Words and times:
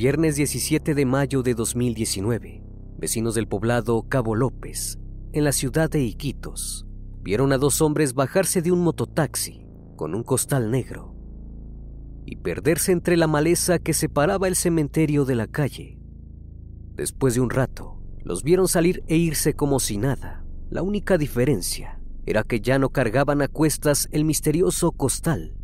Viernes 0.00 0.34
17 0.36 0.94
de 0.94 1.04
mayo 1.04 1.42
de 1.42 1.52
2019, 1.52 2.62
vecinos 2.96 3.34
del 3.34 3.46
poblado 3.46 4.02
Cabo 4.08 4.34
López, 4.34 4.98
en 5.34 5.44
la 5.44 5.52
ciudad 5.52 5.90
de 5.90 6.00
Iquitos, 6.00 6.86
vieron 7.20 7.52
a 7.52 7.58
dos 7.58 7.82
hombres 7.82 8.14
bajarse 8.14 8.62
de 8.62 8.72
un 8.72 8.80
mototaxi 8.80 9.66
con 9.96 10.14
un 10.14 10.22
costal 10.22 10.70
negro 10.70 11.14
y 12.24 12.36
perderse 12.36 12.92
entre 12.92 13.18
la 13.18 13.26
maleza 13.26 13.78
que 13.78 13.92
separaba 13.92 14.48
el 14.48 14.56
cementerio 14.56 15.26
de 15.26 15.34
la 15.34 15.46
calle. 15.46 15.98
Después 16.94 17.34
de 17.34 17.42
un 17.42 17.50
rato, 17.50 18.00
los 18.24 18.42
vieron 18.42 18.68
salir 18.68 19.04
e 19.06 19.18
irse 19.18 19.52
como 19.52 19.80
si 19.80 19.98
nada. 19.98 20.46
La 20.70 20.80
única 20.80 21.18
diferencia 21.18 22.00
era 22.24 22.42
que 22.42 22.62
ya 22.62 22.78
no 22.78 22.88
cargaban 22.88 23.42
a 23.42 23.48
cuestas 23.48 24.08
el 24.12 24.24
misterioso 24.24 24.92
costal. 24.92 25.54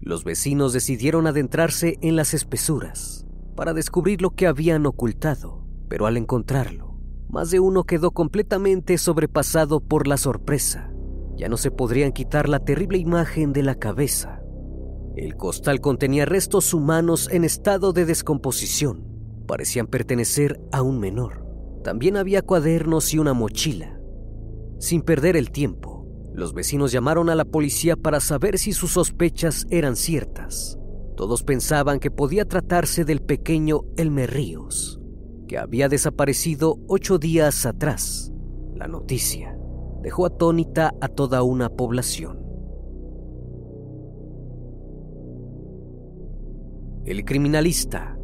Los 0.00 0.24
vecinos 0.24 0.72
decidieron 0.72 1.28
adentrarse 1.28 1.98
en 2.02 2.16
las 2.16 2.34
espesuras 2.34 3.28
para 3.60 3.74
descubrir 3.74 4.22
lo 4.22 4.30
que 4.30 4.46
habían 4.46 4.86
ocultado, 4.86 5.62
pero 5.86 6.06
al 6.06 6.16
encontrarlo, 6.16 6.96
más 7.28 7.50
de 7.50 7.60
uno 7.60 7.84
quedó 7.84 8.10
completamente 8.12 8.96
sobrepasado 8.96 9.80
por 9.80 10.06
la 10.06 10.16
sorpresa. 10.16 10.90
Ya 11.36 11.50
no 11.50 11.58
se 11.58 11.70
podrían 11.70 12.12
quitar 12.12 12.48
la 12.48 12.60
terrible 12.60 12.96
imagen 12.96 13.52
de 13.52 13.62
la 13.62 13.74
cabeza. 13.74 14.40
El 15.14 15.36
costal 15.36 15.82
contenía 15.82 16.24
restos 16.24 16.72
humanos 16.72 17.28
en 17.30 17.44
estado 17.44 17.92
de 17.92 18.06
descomposición. 18.06 19.04
Parecían 19.46 19.88
pertenecer 19.88 20.58
a 20.72 20.80
un 20.80 20.98
menor. 20.98 21.46
También 21.84 22.16
había 22.16 22.40
cuadernos 22.40 23.12
y 23.12 23.18
una 23.18 23.34
mochila. 23.34 24.00
Sin 24.78 25.02
perder 25.02 25.36
el 25.36 25.50
tiempo, 25.50 26.06
los 26.32 26.54
vecinos 26.54 26.92
llamaron 26.92 27.28
a 27.28 27.34
la 27.34 27.44
policía 27.44 27.96
para 27.96 28.20
saber 28.20 28.58
si 28.58 28.72
sus 28.72 28.92
sospechas 28.92 29.66
eran 29.68 29.96
ciertas. 29.96 30.79
Todos 31.20 31.42
pensaban 31.42 32.00
que 32.00 32.10
podía 32.10 32.46
tratarse 32.46 33.04
del 33.04 33.20
pequeño 33.20 33.82
Elmer 33.98 34.30
Ríos, 34.30 35.02
que 35.46 35.58
había 35.58 35.90
desaparecido 35.90 36.78
ocho 36.88 37.18
días 37.18 37.66
atrás. 37.66 38.32
La 38.74 38.88
noticia 38.88 39.54
dejó 40.00 40.24
atónita 40.24 40.94
a 40.98 41.08
toda 41.08 41.42
una 41.42 41.68
población. 41.68 42.42
El 47.04 47.26
criminalista 47.26 48.18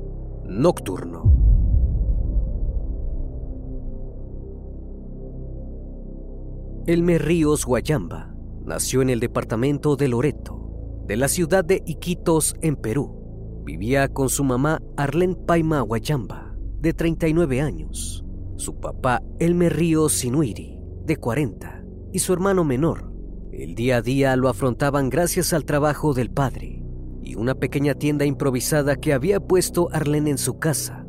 nocturno. 0.46 1.34
Elmer 6.86 7.22
Ríos 7.22 7.66
Guayamba 7.66 8.34
nació 8.64 9.02
en 9.02 9.10
el 9.10 9.20
departamento 9.20 9.96
de 9.96 10.08
Loreto, 10.08 10.55
de 11.06 11.16
la 11.16 11.28
ciudad 11.28 11.64
de 11.64 11.82
Iquitos, 11.86 12.56
en 12.62 12.74
Perú. 12.74 13.62
Vivía 13.64 14.08
con 14.08 14.28
su 14.28 14.42
mamá 14.42 14.82
Arlen 14.96 15.36
Paima 15.36 15.80
Guayamba, 15.80 16.56
de 16.80 16.92
39 16.94 17.60
años, 17.60 18.24
su 18.56 18.80
papá 18.80 19.22
Elmer 19.38 19.76
Ríos 19.76 20.14
Sinuiri, 20.14 20.80
de 21.04 21.16
40, 21.16 21.84
y 22.12 22.18
su 22.18 22.32
hermano 22.32 22.64
menor. 22.64 23.12
El 23.52 23.76
día 23.76 23.98
a 23.98 24.02
día 24.02 24.34
lo 24.34 24.48
afrontaban 24.48 25.08
gracias 25.08 25.52
al 25.52 25.64
trabajo 25.64 26.12
del 26.12 26.30
padre 26.30 26.82
y 27.22 27.36
una 27.36 27.54
pequeña 27.54 27.94
tienda 27.94 28.24
improvisada 28.24 28.96
que 28.96 29.12
había 29.12 29.38
puesto 29.38 29.88
Arlen 29.92 30.26
en 30.26 30.38
su 30.38 30.58
casa. 30.58 31.06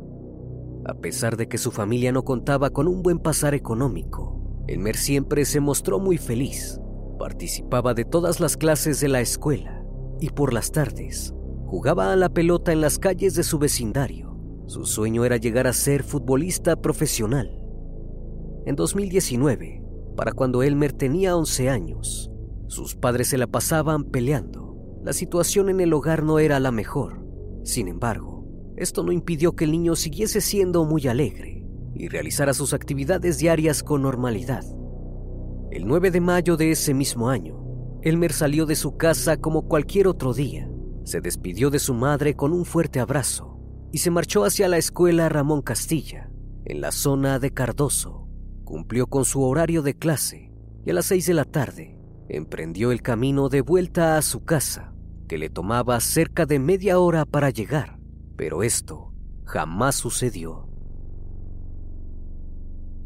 A 0.86 0.94
pesar 0.94 1.36
de 1.36 1.48
que 1.48 1.58
su 1.58 1.72
familia 1.72 2.12
no 2.12 2.22
contaba 2.22 2.70
con 2.70 2.86
un 2.86 3.02
buen 3.02 3.18
pasar 3.18 3.52
económico, 3.52 4.64
Elmer 4.68 4.96
siempre 4.96 5.44
se 5.44 5.58
mostró 5.58 5.98
muy 5.98 6.18
feliz. 6.18 6.80
Participaba 7.18 7.94
de 7.94 8.04
todas 8.04 8.38
las 8.38 8.56
clases 8.56 9.00
de 9.00 9.08
la 9.08 9.20
escuela 9.20 9.77
y 10.20 10.30
por 10.30 10.52
las 10.52 10.72
tardes 10.72 11.34
jugaba 11.66 12.12
a 12.12 12.16
la 12.16 12.30
pelota 12.30 12.72
en 12.72 12.80
las 12.80 12.98
calles 12.98 13.34
de 13.34 13.42
su 13.42 13.58
vecindario. 13.58 14.38
Su 14.66 14.86
sueño 14.86 15.24
era 15.24 15.36
llegar 15.36 15.66
a 15.66 15.72
ser 15.72 16.02
futbolista 16.02 16.76
profesional. 16.76 17.62
En 18.64 18.74
2019, 18.74 19.82
para 20.16 20.32
cuando 20.32 20.62
Elmer 20.62 20.92
tenía 20.92 21.36
11 21.36 21.68
años, 21.68 22.30
sus 22.68 22.96
padres 22.96 23.28
se 23.28 23.38
la 23.38 23.46
pasaban 23.46 24.04
peleando. 24.04 24.76
La 25.04 25.12
situación 25.12 25.68
en 25.68 25.80
el 25.80 25.92
hogar 25.92 26.22
no 26.22 26.38
era 26.38 26.58
la 26.58 26.70
mejor. 26.70 27.24
Sin 27.64 27.86
embargo, 27.86 28.46
esto 28.76 29.02
no 29.02 29.12
impidió 29.12 29.54
que 29.54 29.64
el 29.64 29.72
niño 29.72 29.94
siguiese 29.94 30.40
siendo 30.40 30.84
muy 30.84 31.06
alegre 31.06 31.66
y 31.94 32.08
realizara 32.08 32.54
sus 32.54 32.72
actividades 32.72 33.38
diarias 33.38 33.82
con 33.82 34.02
normalidad. 34.02 34.64
El 35.70 35.86
9 35.86 36.10
de 36.10 36.20
mayo 36.20 36.56
de 36.56 36.70
ese 36.70 36.94
mismo 36.94 37.28
año, 37.28 37.67
Elmer 38.02 38.32
salió 38.32 38.64
de 38.64 38.76
su 38.76 38.96
casa 38.96 39.38
como 39.38 39.66
cualquier 39.66 40.06
otro 40.06 40.32
día. 40.32 40.70
Se 41.04 41.20
despidió 41.20 41.70
de 41.70 41.78
su 41.78 41.94
madre 41.94 42.34
con 42.34 42.52
un 42.52 42.64
fuerte 42.64 43.00
abrazo 43.00 43.58
y 43.92 43.98
se 43.98 44.10
marchó 44.10 44.44
hacia 44.44 44.68
la 44.68 44.76
escuela 44.76 45.28
Ramón 45.28 45.62
Castilla, 45.62 46.30
en 46.64 46.80
la 46.80 46.92
zona 46.92 47.38
de 47.38 47.52
Cardoso. 47.52 48.28
Cumplió 48.64 49.06
con 49.06 49.24
su 49.24 49.42
horario 49.42 49.82
de 49.82 49.94
clase 49.94 50.52
y 50.84 50.90
a 50.90 50.94
las 50.94 51.06
seis 51.06 51.26
de 51.26 51.34
la 51.34 51.44
tarde 51.44 51.98
emprendió 52.28 52.92
el 52.92 53.02
camino 53.02 53.48
de 53.48 53.62
vuelta 53.62 54.16
a 54.16 54.22
su 54.22 54.44
casa, 54.44 54.92
que 55.26 55.38
le 55.38 55.48
tomaba 55.48 55.98
cerca 56.00 56.46
de 56.46 56.58
media 56.58 56.98
hora 56.98 57.24
para 57.24 57.50
llegar. 57.50 57.98
Pero 58.36 58.62
esto 58.62 59.12
jamás 59.44 59.96
sucedió. 59.96 60.68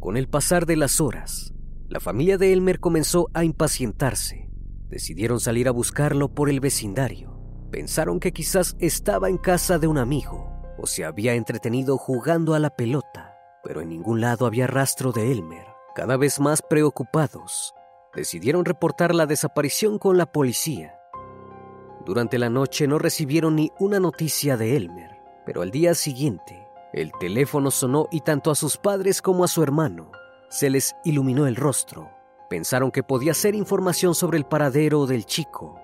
Con 0.01 0.17
el 0.17 0.29
pasar 0.29 0.67
de 0.67 0.77
las 0.77 1.01
horas, 1.01 1.55
la 1.89 2.01
familia 2.01 2.37
de 2.37 2.53
Elmer 2.53 2.81
comenzó 2.81 3.31
a 3.33 3.45
impacientarse. 3.45 4.52
Decidieron 4.93 5.41
salir 5.41 5.69
a 5.69 5.71
buscarlo 5.71 6.29
por 6.29 6.51
el 6.51 6.61
vecindario. 6.61 7.33
Pensaron 7.71 8.21
que 8.21 8.35
quizás 8.35 8.77
estaba 8.79 9.31
en 9.31 9.39
casa 9.39 9.79
de 9.79 9.87
un 9.87 9.97
amigo 9.97 10.53
o 10.77 10.87
se 10.87 11.07
había 11.07 11.33
entretenido 11.33 11.97
jugando 11.97 12.53
a 12.53 12.59
la 12.59 12.69
pelota, 12.69 13.35
pero 13.65 13.81
en 13.81 13.89
ningún 13.89 14.21
lado 14.21 14.45
había 14.45 14.67
rastro 14.67 15.11
de 15.11 15.33
Elmer. 15.33 15.65
Cada 15.95 16.19
vez 16.19 16.41
más 16.41 16.61
preocupados, 16.61 17.73
decidieron 18.15 18.67
reportar 18.67 19.15
la 19.15 19.25
desaparición 19.25 19.99
con 19.99 20.19
la 20.19 20.31
policía. 20.31 20.95
Durante 22.05 22.39
la 22.39 22.51
noche 22.51 22.87
no 22.87 22.99
recibieron 22.99 23.57
ni 23.57 23.71
una 23.79 23.99
noticia 23.99 24.59
de 24.59 24.77
Elmer, 24.77 25.17
pero 25.47 25.63
al 25.63 25.71
día 25.71 25.95
siguiente 25.95 26.67
el 26.93 27.13
teléfono 27.19 27.71
sonó 27.71 28.09
y 28.11 28.21
tanto 28.21 28.51
a 28.51 28.55
sus 28.55 28.77
padres 28.77 29.23
como 29.23 29.43
a 29.43 29.49
su 29.49 29.63
hermano 29.63 30.13
se 30.51 30.69
les 30.69 30.95
iluminó 31.03 31.47
el 31.47 31.57
rostro. 31.57 32.11
Pensaron 32.53 32.91
que 32.91 33.03
podía 33.03 33.33
ser 33.33 33.55
información 33.55 34.15
sobre 34.15 34.37
el 34.37 34.45
paradero 34.45 35.07
del 35.07 35.25
chico. 35.25 35.81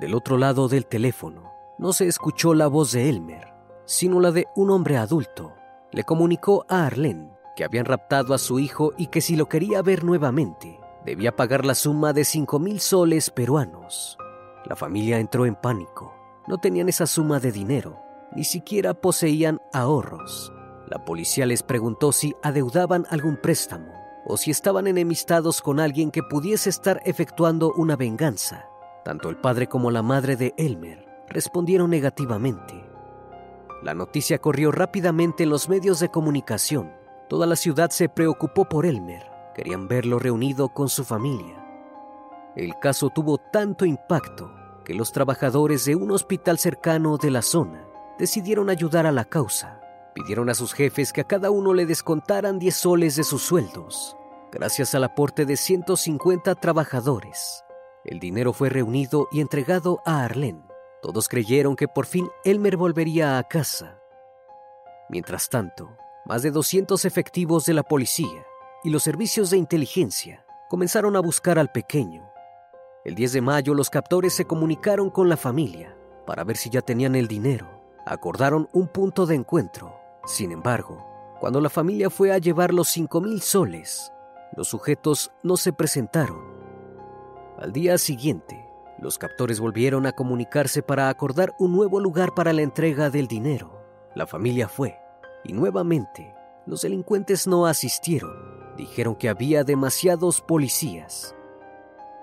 Del 0.00 0.14
otro 0.14 0.38
lado 0.38 0.68
del 0.68 0.86
teléfono 0.86 1.50
no 1.78 1.92
se 1.92 2.06
escuchó 2.06 2.54
la 2.54 2.68
voz 2.68 2.92
de 2.92 3.08
Elmer, 3.08 3.52
sino 3.84 4.20
la 4.20 4.30
de 4.30 4.46
un 4.54 4.70
hombre 4.70 4.98
adulto. 4.98 5.56
Le 5.90 6.04
comunicó 6.04 6.64
a 6.68 6.86
Arlene 6.86 7.32
que 7.56 7.64
habían 7.64 7.86
raptado 7.86 8.34
a 8.34 8.38
su 8.38 8.60
hijo 8.60 8.92
y 8.96 9.08
que 9.08 9.20
si 9.20 9.34
lo 9.34 9.48
quería 9.48 9.82
ver 9.82 10.04
nuevamente, 10.04 10.78
debía 11.04 11.34
pagar 11.34 11.66
la 11.66 11.74
suma 11.74 12.12
de 12.12 12.24
cinco 12.24 12.60
mil 12.60 12.78
soles 12.78 13.28
peruanos. 13.28 14.16
La 14.64 14.76
familia 14.76 15.18
entró 15.18 15.44
en 15.44 15.56
pánico. 15.56 16.14
No 16.46 16.58
tenían 16.58 16.88
esa 16.88 17.08
suma 17.08 17.40
de 17.40 17.50
dinero, 17.50 17.98
ni 18.30 18.44
siquiera 18.44 18.94
poseían 18.94 19.60
ahorros. 19.72 20.52
La 20.86 21.04
policía 21.04 21.46
les 21.46 21.64
preguntó 21.64 22.12
si 22.12 22.36
adeudaban 22.44 23.06
algún 23.10 23.36
préstamo 23.36 23.97
o 24.28 24.36
si 24.36 24.50
estaban 24.50 24.86
enemistados 24.86 25.62
con 25.62 25.80
alguien 25.80 26.10
que 26.10 26.22
pudiese 26.22 26.68
estar 26.68 27.00
efectuando 27.04 27.72
una 27.72 27.96
venganza. 27.96 28.68
Tanto 29.04 29.30
el 29.30 29.38
padre 29.38 29.66
como 29.68 29.90
la 29.90 30.02
madre 30.02 30.36
de 30.36 30.54
Elmer 30.58 31.06
respondieron 31.28 31.90
negativamente. 31.90 32.84
La 33.82 33.94
noticia 33.94 34.38
corrió 34.38 34.70
rápidamente 34.70 35.44
en 35.44 35.50
los 35.50 35.68
medios 35.68 35.98
de 36.00 36.10
comunicación. 36.10 36.92
Toda 37.28 37.46
la 37.46 37.56
ciudad 37.56 37.90
se 37.90 38.08
preocupó 38.08 38.66
por 38.68 38.84
Elmer. 38.84 39.24
Querían 39.54 39.88
verlo 39.88 40.18
reunido 40.18 40.68
con 40.68 40.88
su 40.88 41.04
familia. 41.04 41.64
El 42.54 42.78
caso 42.80 43.08
tuvo 43.10 43.38
tanto 43.38 43.86
impacto 43.86 44.52
que 44.84 44.94
los 44.94 45.12
trabajadores 45.12 45.84
de 45.84 45.94
un 45.96 46.10
hospital 46.10 46.58
cercano 46.58 47.16
de 47.16 47.30
la 47.30 47.42
zona 47.42 47.86
decidieron 48.18 48.68
ayudar 48.68 49.06
a 49.06 49.12
la 49.12 49.24
causa. 49.24 49.80
Pidieron 50.14 50.50
a 50.50 50.54
sus 50.54 50.72
jefes 50.74 51.12
que 51.12 51.20
a 51.20 51.24
cada 51.24 51.50
uno 51.50 51.72
le 51.72 51.86
descontaran 51.86 52.58
10 52.58 52.74
soles 52.74 53.16
de 53.16 53.24
sus 53.24 53.42
sueldos. 53.42 54.17
Gracias 54.50 54.94
al 54.94 55.04
aporte 55.04 55.44
de 55.44 55.58
150 55.58 56.54
trabajadores, 56.54 57.64
el 58.04 58.18
dinero 58.18 58.54
fue 58.54 58.70
reunido 58.70 59.28
y 59.30 59.42
entregado 59.42 60.00
a 60.06 60.24
Arlene. 60.24 60.64
Todos 61.02 61.28
creyeron 61.28 61.76
que 61.76 61.86
por 61.86 62.06
fin 62.06 62.30
Elmer 62.44 62.78
volvería 62.78 63.36
a 63.36 63.42
casa. 63.42 64.00
Mientras 65.10 65.50
tanto, 65.50 65.94
más 66.24 66.42
de 66.42 66.50
200 66.50 67.04
efectivos 67.04 67.66
de 67.66 67.74
la 67.74 67.82
policía 67.82 68.46
y 68.82 68.88
los 68.88 69.02
servicios 69.02 69.50
de 69.50 69.58
inteligencia 69.58 70.46
comenzaron 70.70 71.14
a 71.16 71.20
buscar 71.20 71.58
al 71.58 71.70
pequeño. 71.70 72.26
El 73.04 73.14
10 73.14 73.34
de 73.34 73.40
mayo 73.42 73.74
los 73.74 73.90
captores 73.90 74.32
se 74.32 74.46
comunicaron 74.46 75.10
con 75.10 75.28
la 75.28 75.36
familia 75.36 75.94
para 76.26 76.44
ver 76.44 76.56
si 76.56 76.70
ya 76.70 76.80
tenían 76.80 77.14
el 77.16 77.28
dinero. 77.28 77.68
Acordaron 78.06 78.70
un 78.72 78.88
punto 78.88 79.26
de 79.26 79.34
encuentro. 79.34 79.94
Sin 80.24 80.52
embargo, 80.52 81.04
cuando 81.38 81.60
la 81.60 81.68
familia 81.68 82.08
fue 82.08 82.32
a 82.32 82.38
llevar 82.38 82.72
los 82.72 82.88
5 82.88 83.20
mil 83.20 83.42
soles, 83.42 84.10
los 84.58 84.66
sujetos 84.66 85.30
no 85.44 85.56
se 85.56 85.72
presentaron. 85.72 86.42
Al 87.58 87.72
día 87.72 87.96
siguiente, 87.96 88.68
los 88.98 89.16
captores 89.16 89.60
volvieron 89.60 90.04
a 90.04 90.10
comunicarse 90.10 90.82
para 90.82 91.10
acordar 91.10 91.54
un 91.60 91.70
nuevo 91.70 92.00
lugar 92.00 92.34
para 92.34 92.52
la 92.52 92.62
entrega 92.62 93.08
del 93.08 93.28
dinero. 93.28 93.80
La 94.16 94.26
familia 94.26 94.66
fue, 94.66 94.98
y 95.44 95.52
nuevamente 95.52 96.34
los 96.66 96.82
delincuentes 96.82 97.46
no 97.46 97.66
asistieron. 97.66 98.32
Dijeron 98.76 99.14
que 99.14 99.28
había 99.28 99.62
demasiados 99.62 100.40
policías. 100.40 101.36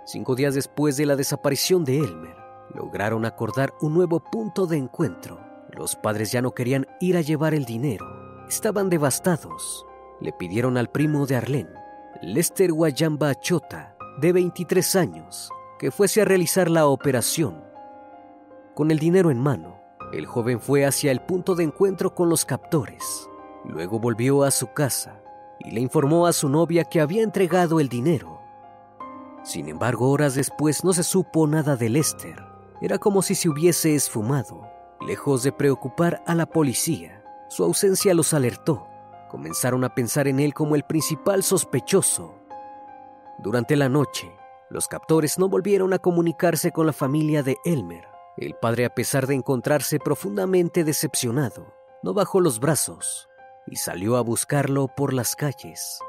Cinco 0.05 0.35
días 0.35 0.55
después 0.55 0.97
de 0.97 1.05
la 1.05 1.15
desaparición 1.15 1.85
de 1.85 1.99
Elmer, 1.99 2.35
lograron 2.73 3.23
acordar 3.23 3.73
un 3.79 3.93
nuevo 3.93 4.19
punto 4.19 4.67
de 4.67 4.75
encuentro. 4.75 5.39
Los 5.71 5.95
padres 5.95 6.33
ya 6.33 6.41
no 6.41 6.51
querían 6.51 6.85
ir 6.99 7.15
a 7.15 7.21
llevar 7.21 7.53
el 7.53 7.63
dinero. 7.63 8.05
Estaban 8.49 8.89
devastados. 8.89 9.85
Le 10.19 10.33
pidieron 10.33 10.77
al 10.77 10.91
primo 10.91 11.25
de 11.25 11.37
Arlene, 11.37 11.84
Lester 12.21 12.71
Guayamba 12.71 13.35
Chota, 13.35 13.95
de 14.21 14.31
23 14.31 14.95
años, 14.95 15.51
que 15.77 15.91
fuese 15.91 16.21
a 16.21 16.25
realizar 16.25 16.69
la 16.69 16.87
operación. 16.87 17.61
Con 18.73 18.89
el 18.89 18.99
dinero 18.99 19.31
en 19.31 19.39
mano, 19.39 19.81
el 20.13 20.25
joven 20.25 20.61
fue 20.61 20.85
hacia 20.85 21.11
el 21.11 21.19
punto 21.21 21.55
de 21.55 21.65
encuentro 21.65 22.15
con 22.15 22.29
los 22.29 22.45
captores. 22.45 23.29
Luego 23.65 23.99
volvió 23.99 24.43
a 24.43 24.51
su 24.51 24.71
casa 24.71 25.21
y 25.59 25.71
le 25.71 25.81
informó 25.81 26.25
a 26.25 26.31
su 26.31 26.47
novia 26.47 26.85
que 26.85 27.01
había 27.01 27.21
entregado 27.21 27.81
el 27.81 27.89
dinero. 27.89 28.41
Sin 29.43 29.67
embargo, 29.67 30.09
horas 30.09 30.35
después 30.35 30.85
no 30.85 30.93
se 30.93 31.03
supo 31.03 31.47
nada 31.47 31.75
de 31.75 31.89
Lester. 31.89 32.41
Era 32.81 32.97
como 32.97 33.23
si 33.23 33.35
se 33.35 33.49
hubiese 33.49 33.93
esfumado. 33.93 34.69
Lejos 35.05 35.43
de 35.43 35.51
preocupar 35.51 36.23
a 36.25 36.33
la 36.33 36.45
policía, 36.45 37.23
su 37.49 37.63
ausencia 37.63 38.13
los 38.13 38.33
alertó. 38.33 38.87
Comenzaron 39.29 39.83
a 39.83 39.93
pensar 39.93 40.27
en 40.27 40.39
él 40.39 40.53
como 40.53 40.75
el 40.75 40.83
principal 40.83 41.43
sospechoso. 41.43 42.35
Durante 43.39 43.75
la 43.75 43.89
noche, 43.89 44.31
los 44.69 44.87
captores 44.87 45.39
no 45.39 45.49
volvieron 45.49 45.93
a 45.93 45.99
comunicarse 45.99 46.71
con 46.71 46.85
la 46.85 46.93
familia 46.93 47.41
de 47.41 47.57
Elmer. 47.65 48.05
El 48.37 48.55
padre, 48.55 48.85
a 48.85 48.93
pesar 48.93 49.27
de 49.27 49.33
encontrarse 49.33 49.99
profundamente 49.99 50.83
decepcionado, 50.83 51.73
no 52.03 52.13
bajó 52.13 52.39
los 52.39 52.59
brazos 52.59 53.27
y 53.65 53.77
salió 53.77 54.17
a 54.17 54.21
buscarlo 54.21 54.87
por 54.87 55.13
las 55.13 55.35
calles. 55.35 55.99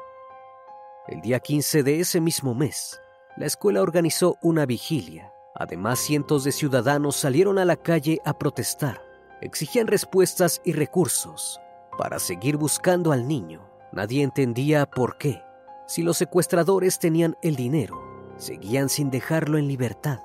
El 1.07 1.21
día 1.21 1.39
15 1.39 1.83
de 1.83 1.99
ese 1.99 2.21
mismo 2.21 2.53
mes, 2.53 2.99
la 3.35 3.45
escuela 3.45 3.81
organizó 3.81 4.37
una 4.41 4.65
vigilia. 4.65 5.33
Además, 5.55 5.99
cientos 5.99 6.43
de 6.43 6.51
ciudadanos 6.51 7.15
salieron 7.15 7.57
a 7.57 7.65
la 7.65 7.77
calle 7.77 8.19
a 8.25 8.37
protestar. 8.37 9.01
Exigían 9.41 9.87
respuestas 9.87 10.61
y 10.63 10.73
recursos 10.73 11.59
para 11.97 12.19
seguir 12.19 12.57
buscando 12.57 13.11
al 13.11 13.27
niño. 13.27 13.67
Nadie 13.91 14.23
entendía 14.23 14.85
por 14.85 15.17
qué. 15.17 15.43
Si 15.87 16.03
los 16.03 16.17
secuestradores 16.17 16.99
tenían 16.99 17.37
el 17.41 17.55
dinero, 17.55 18.01
seguían 18.37 18.89
sin 18.89 19.09
dejarlo 19.09 19.57
en 19.57 19.67
libertad. 19.67 20.19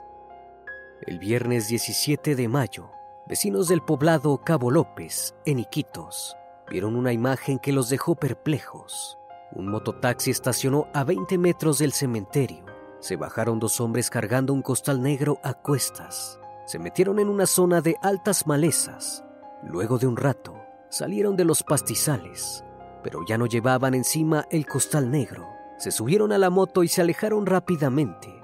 El 1.06 1.18
viernes 1.18 1.68
17 1.68 2.36
de 2.36 2.48
mayo, 2.48 2.90
vecinos 3.26 3.68
del 3.68 3.82
poblado 3.82 4.38
Cabo 4.44 4.70
López, 4.70 5.34
en 5.44 5.58
Iquitos, 5.58 6.36
vieron 6.70 6.94
una 6.96 7.12
imagen 7.12 7.58
que 7.58 7.72
los 7.72 7.88
dejó 7.88 8.14
perplejos. 8.14 9.18
Un 9.54 9.68
mototaxi 9.68 10.30
estacionó 10.30 10.88
a 10.94 11.04
20 11.04 11.38
metros 11.38 11.78
del 11.78 11.92
cementerio. 11.92 12.64
Se 13.00 13.16
bajaron 13.16 13.58
dos 13.58 13.80
hombres 13.80 14.10
cargando 14.10 14.52
un 14.52 14.62
costal 14.62 15.02
negro 15.02 15.38
a 15.42 15.54
cuestas. 15.54 16.38
Se 16.66 16.78
metieron 16.78 17.18
en 17.18 17.28
una 17.28 17.46
zona 17.46 17.80
de 17.80 17.96
altas 18.00 18.46
malezas. 18.46 19.24
Luego 19.62 19.98
de 19.98 20.06
un 20.06 20.16
rato, 20.16 20.61
salieron 20.92 21.34
de 21.34 21.44
los 21.44 21.64
pastizales, 21.64 22.64
pero 23.02 23.24
ya 23.26 23.36
no 23.36 23.46
llevaban 23.46 23.94
encima 23.94 24.46
el 24.50 24.66
costal 24.66 25.10
negro 25.10 25.52
se 25.82 25.90
subieron 25.90 26.30
a 26.30 26.38
la 26.38 26.48
moto 26.48 26.84
y 26.84 26.88
se 26.88 27.00
alejaron 27.00 27.44
rápidamente. 27.44 28.40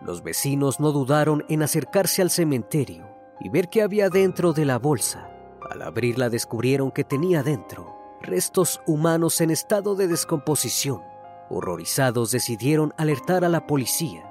Los 0.00 0.24
vecinos 0.24 0.80
no 0.80 0.90
dudaron 0.90 1.44
en 1.48 1.62
acercarse 1.62 2.20
al 2.20 2.30
cementerio 2.30 3.06
y 3.38 3.48
ver 3.48 3.68
qué 3.68 3.82
había 3.82 4.10
dentro 4.10 4.52
de 4.52 4.64
la 4.64 4.80
bolsa. 4.80 5.30
Al 5.70 5.82
abrirla 5.82 6.28
descubrieron 6.28 6.90
que 6.90 7.04
tenía 7.04 7.44
dentro 7.44 7.94
restos 8.22 8.80
humanos 8.88 9.40
en 9.40 9.52
estado 9.52 9.94
de 9.94 10.08
descomposición. 10.08 11.00
Horrorizados 11.48 12.32
decidieron 12.32 12.92
alertar 12.96 13.44
a 13.44 13.48
la 13.48 13.68
policía. 13.68 14.24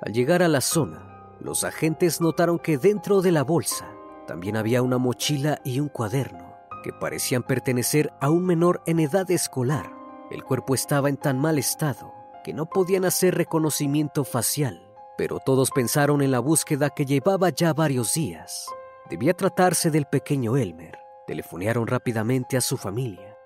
Al 0.00 0.12
llegar 0.12 0.40
a 0.44 0.48
la 0.48 0.60
zona, 0.60 1.34
los 1.40 1.64
agentes 1.64 2.20
notaron 2.20 2.60
que 2.60 2.78
dentro 2.78 3.22
de 3.22 3.32
la 3.32 3.42
bolsa 3.42 3.90
también 4.26 4.56
había 4.56 4.82
una 4.82 4.98
mochila 4.98 5.60
y 5.64 5.80
un 5.80 5.88
cuaderno 5.88 6.56
que 6.82 6.92
parecían 6.92 7.42
pertenecer 7.42 8.12
a 8.20 8.30
un 8.30 8.44
menor 8.44 8.82
en 8.86 9.00
edad 9.00 9.30
escolar. 9.30 9.90
El 10.30 10.44
cuerpo 10.44 10.74
estaba 10.74 11.08
en 11.08 11.16
tan 11.16 11.38
mal 11.38 11.58
estado 11.58 12.12
que 12.44 12.52
no 12.52 12.66
podían 12.66 13.04
hacer 13.04 13.34
reconocimiento 13.34 14.24
facial, 14.24 14.82
pero 15.16 15.40
todos 15.40 15.70
pensaron 15.70 16.22
en 16.22 16.30
la 16.30 16.38
búsqueda 16.38 16.90
que 16.90 17.06
llevaba 17.06 17.50
ya 17.50 17.72
varios 17.72 18.14
días. 18.14 18.66
Debía 19.10 19.34
tratarse 19.34 19.90
del 19.90 20.06
pequeño 20.06 20.56
Elmer. 20.56 20.98
Telefonearon 21.26 21.86
rápidamente 21.86 22.56
a 22.56 22.60
su 22.60 22.76
familia. 22.76 23.36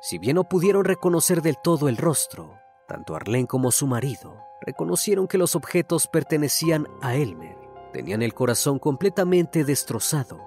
Si 0.00 0.18
bien 0.18 0.34
no 0.34 0.44
pudieron 0.44 0.84
reconocer 0.84 1.42
del 1.42 1.58
todo 1.62 1.88
el 1.88 1.96
rostro, 1.96 2.58
tanto 2.88 3.14
Arlene 3.14 3.46
como 3.46 3.70
su 3.70 3.86
marido 3.86 4.42
reconocieron 4.60 5.28
que 5.28 5.38
los 5.38 5.54
objetos 5.54 6.06
pertenecían 6.06 6.86
a 7.00 7.14
Elmer. 7.14 7.61
Tenían 7.92 8.22
el 8.22 8.32
corazón 8.32 8.78
completamente 8.78 9.64
destrozado. 9.64 10.40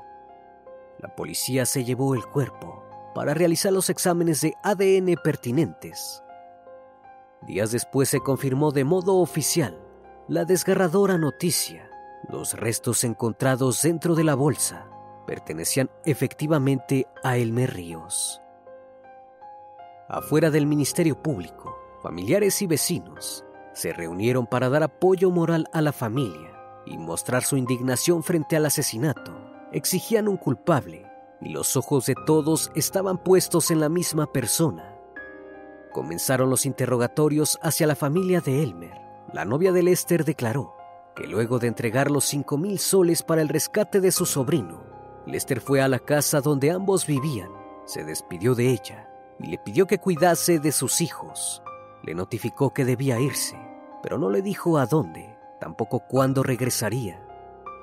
La 1.00 1.16
policía 1.16 1.66
se 1.66 1.84
llevó 1.84 2.16
el 2.16 2.26
cuerpo 2.26 2.84
para 3.14 3.36
realizar 3.36 3.72
los 3.72 3.90
exámenes 3.92 4.42
de 4.42 4.56
ADN 4.64 5.16
pertinentes. 5.24 6.24
Días 7.44 7.72
después 7.72 8.10
se 8.10 8.20
confirmó 8.20 8.72
de 8.72 8.84
modo 8.84 9.18
oficial 9.18 9.80
la 10.28 10.46
desgarradora 10.46 11.20
noticia. 11.20 11.88
Los 12.30 12.54
restos 12.54 13.04
encontrados 13.04 13.84
dentro 13.84 14.16
de 14.16 14.24
la 14.24 14.34
bolsa 14.34 14.88
pertenecían 15.28 15.92
efectivamente 16.04 17.06
a 17.24 17.38
Elmer 17.38 17.76
Ríos. 17.76 18.42
Afuera 20.10 20.50
del 20.50 20.66
Ministerio 20.66 21.22
Público, 21.22 21.78
familiares 22.02 22.62
y 22.64 22.68
vecinos 22.68 23.46
se 23.74 23.94
reunieron 23.94 24.48
para 24.48 24.70
dar 24.70 24.82
apoyo 24.82 25.30
moral 25.30 25.68
a 25.72 25.82
la 25.82 25.92
familia 25.92 26.55
y 26.86 26.98
mostrar 26.98 27.44
su 27.44 27.58
indignación 27.58 28.24
frente 28.24 28.56
al 28.56 28.66
asesinato. 28.66 29.34
Exigían 29.72 30.28
un 30.28 30.38
culpable 30.38 31.06
y 31.42 31.50
los 31.50 31.76
ojos 31.76 32.06
de 32.06 32.16
todos 32.26 32.72
estaban 32.76 33.18
puestos 33.18 33.72
en 33.72 33.80
la 33.80 33.90
misma 33.90 34.32
persona. 34.32 34.96
Comenzaron 35.92 36.50
los 36.50 36.66
interrogatorios 36.66 37.60
hacia 37.62 37.88
la 37.88 37.96
familia 37.96 38.42
de 38.42 38.64
Elmer. 38.64 38.94
La 39.34 39.46
novia 39.46 39.72
de 39.72 39.84
Lester 39.84 40.26
declaró 40.26 40.76
que 41.16 41.28
luego 41.28 41.60
de 41.60 41.68
entregar 41.68 42.12
los 42.12 42.26
cinco 42.26 42.58
mil 42.58 42.80
soles 42.80 43.24
para 43.24 43.42
el 43.42 43.50
rescate 43.50 44.02
de 44.02 44.12
su 44.12 44.26
sobrino, 44.26 44.84
Lester 45.26 45.60
fue 45.60 45.82
a 45.82 45.88
la 45.88 46.00
casa 46.00 46.42
donde 46.42 46.72
ambos 46.72 47.08
vivían, 47.08 47.50
se 47.86 48.04
despidió 48.04 48.54
de 48.56 48.70
ella 48.70 49.10
y 49.40 49.48
le 49.48 49.58
pidió 49.58 49.88
que 49.88 50.00
cuidase 50.00 50.60
de 50.60 50.72
sus 50.72 51.02
hijos. 51.02 51.64
Le 52.04 52.14
notificó 52.14 52.74
que 52.74 52.86
debía 52.86 53.20
irse, 53.20 53.58
pero 54.04 54.18
no 54.18 54.30
le 54.30 54.42
dijo 54.42 54.78
a 54.78 54.86
dónde, 54.86 55.35
tampoco 55.60 56.02
cuándo 56.08 56.44
regresaría. 56.44 57.22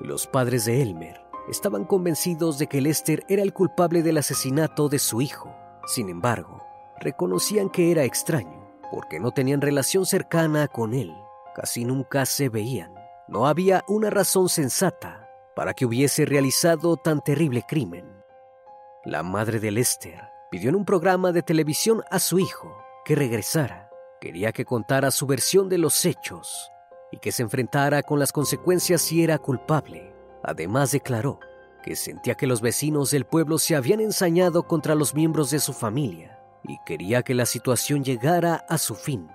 Los 0.00 0.26
padres 0.26 0.64
de 0.64 0.82
Elmer 0.82 1.20
estaban 1.48 1.84
convencidos 1.84 2.58
de 2.58 2.66
que 2.66 2.80
Lester 2.80 3.24
era 3.28 3.42
el 3.42 3.52
culpable 3.52 4.02
del 4.02 4.18
asesinato 4.18 4.88
de 4.88 4.98
su 4.98 5.20
hijo. 5.20 5.54
Sin 5.86 6.08
embargo, 6.08 6.64
reconocían 7.00 7.70
que 7.70 7.90
era 7.90 8.04
extraño, 8.04 8.68
porque 8.90 9.20
no 9.20 9.32
tenían 9.32 9.60
relación 9.60 10.06
cercana 10.06 10.68
con 10.68 10.94
él. 10.94 11.14
Casi 11.54 11.84
nunca 11.84 12.26
se 12.26 12.48
veían. 12.48 12.94
No 13.28 13.46
había 13.46 13.84
una 13.88 14.10
razón 14.10 14.48
sensata 14.48 15.28
para 15.54 15.74
que 15.74 15.84
hubiese 15.84 16.24
realizado 16.24 16.96
tan 16.96 17.20
terrible 17.20 17.62
crimen. 17.66 18.22
La 19.04 19.22
madre 19.22 19.60
de 19.60 19.70
Lester 19.70 20.20
pidió 20.50 20.68
en 20.70 20.76
un 20.76 20.84
programa 20.84 21.32
de 21.32 21.42
televisión 21.42 22.02
a 22.10 22.18
su 22.18 22.38
hijo 22.38 22.76
que 23.04 23.14
regresara. 23.14 23.90
Quería 24.20 24.52
que 24.52 24.64
contara 24.64 25.10
su 25.10 25.26
versión 25.26 25.68
de 25.68 25.78
los 25.78 26.04
hechos 26.04 26.71
y 27.12 27.18
que 27.18 27.30
se 27.30 27.42
enfrentara 27.42 28.02
con 28.02 28.18
las 28.18 28.32
consecuencias 28.32 29.02
si 29.02 29.22
era 29.22 29.38
culpable. 29.38 30.12
Además 30.42 30.90
declaró 30.90 31.38
que 31.84 31.94
sentía 31.94 32.34
que 32.34 32.48
los 32.48 32.60
vecinos 32.60 33.12
del 33.12 33.26
pueblo 33.26 33.58
se 33.58 33.76
habían 33.76 34.00
ensañado 34.00 34.66
contra 34.66 34.96
los 34.96 35.14
miembros 35.14 35.50
de 35.50 35.60
su 35.60 35.72
familia 35.72 36.40
y 36.64 36.78
quería 36.84 37.22
que 37.22 37.34
la 37.34 37.46
situación 37.46 38.02
llegara 38.02 38.64
a 38.68 38.78
su 38.78 38.94
fin. 38.94 39.28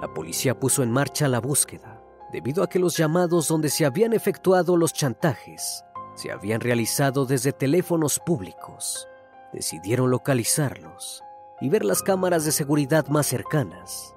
La 0.00 0.12
policía 0.12 0.58
puso 0.58 0.82
en 0.82 0.90
marcha 0.90 1.28
la 1.28 1.40
búsqueda, 1.40 2.02
debido 2.32 2.62
a 2.62 2.68
que 2.68 2.78
los 2.78 2.96
llamados 2.96 3.48
donde 3.48 3.70
se 3.70 3.86
habían 3.86 4.12
efectuado 4.12 4.76
los 4.76 4.92
chantajes 4.92 5.86
se 6.16 6.32
habían 6.32 6.60
realizado 6.60 7.26
desde 7.26 7.52
teléfonos 7.52 8.18
públicos. 8.18 9.08
Decidieron 9.52 10.10
localizarlos 10.10 11.22
y 11.60 11.68
ver 11.68 11.84
las 11.84 12.02
cámaras 12.02 12.44
de 12.44 12.52
seguridad 12.52 13.06
más 13.08 13.26
cercanas. 13.26 14.14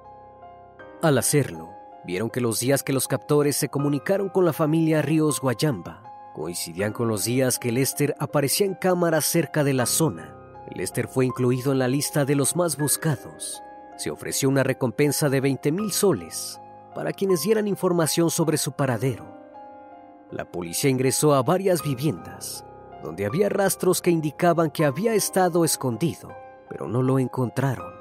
Al 1.02 1.18
hacerlo, 1.18 1.70
vieron 2.04 2.30
que 2.30 2.40
los 2.40 2.60
días 2.60 2.82
que 2.82 2.92
los 2.92 3.08
captores 3.08 3.56
se 3.56 3.68
comunicaron 3.68 4.28
con 4.28 4.44
la 4.44 4.52
familia 4.52 5.02
Ríos 5.02 5.40
Guayamba 5.40 6.10
coincidían 6.34 6.92
con 6.92 7.08
los 7.08 7.24
días 7.24 7.58
que 7.58 7.72
Lester 7.72 8.14
aparecía 8.18 8.66
en 8.66 8.74
cámaras 8.74 9.24
cerca 9.24 9.64
de 9.64 9.74
la 9.74 9.86
zona. 9.86 10.36
Lester 10.74 11.08
fue 11.08 11.26
incluido 11.26 11.72
en 11.72 11.78
la 11.78 11.88
lista 11.88 12.24
de 12.24 12.36
los 12.36 12.56
más 12.56 12.76
buscados. 12.76 13.62
Se 13.96 14.10
ofreció 14.10 14.48
una 14.48 14.62
recompensa 14.62 15.28
de 15.28 15.40
20 15.40 15.72
mil 15.72 15.92
soles 15.92 16.60
para 16.94 17.12
quienes 17.12 17.42
dieran 17.42 17.66
información 17.66 18.30
sobre 18.30 18.56
su 18.56 18.72
paradero. 18.72 19.36
La 20.30 20.44
policía 20.44 20.90
ingresó 20.90 21.34
a 21.34 21.42
varias 21.42 21.82
viviendas, 21.82 22.64
donde 23.02 23.26
había 23.26 23.48
rastros 23.48 24.00
que 24.00 24.10
indicaban 24.10 24.70
que 24.70 24.84
había 24.84 25.14
estado 25.14 25.64
escondido, 25.64 26.30
pero 26.68 26.88
no 26.88 27.02
lo 27.02 27.18
encontraron. 27.18 27.92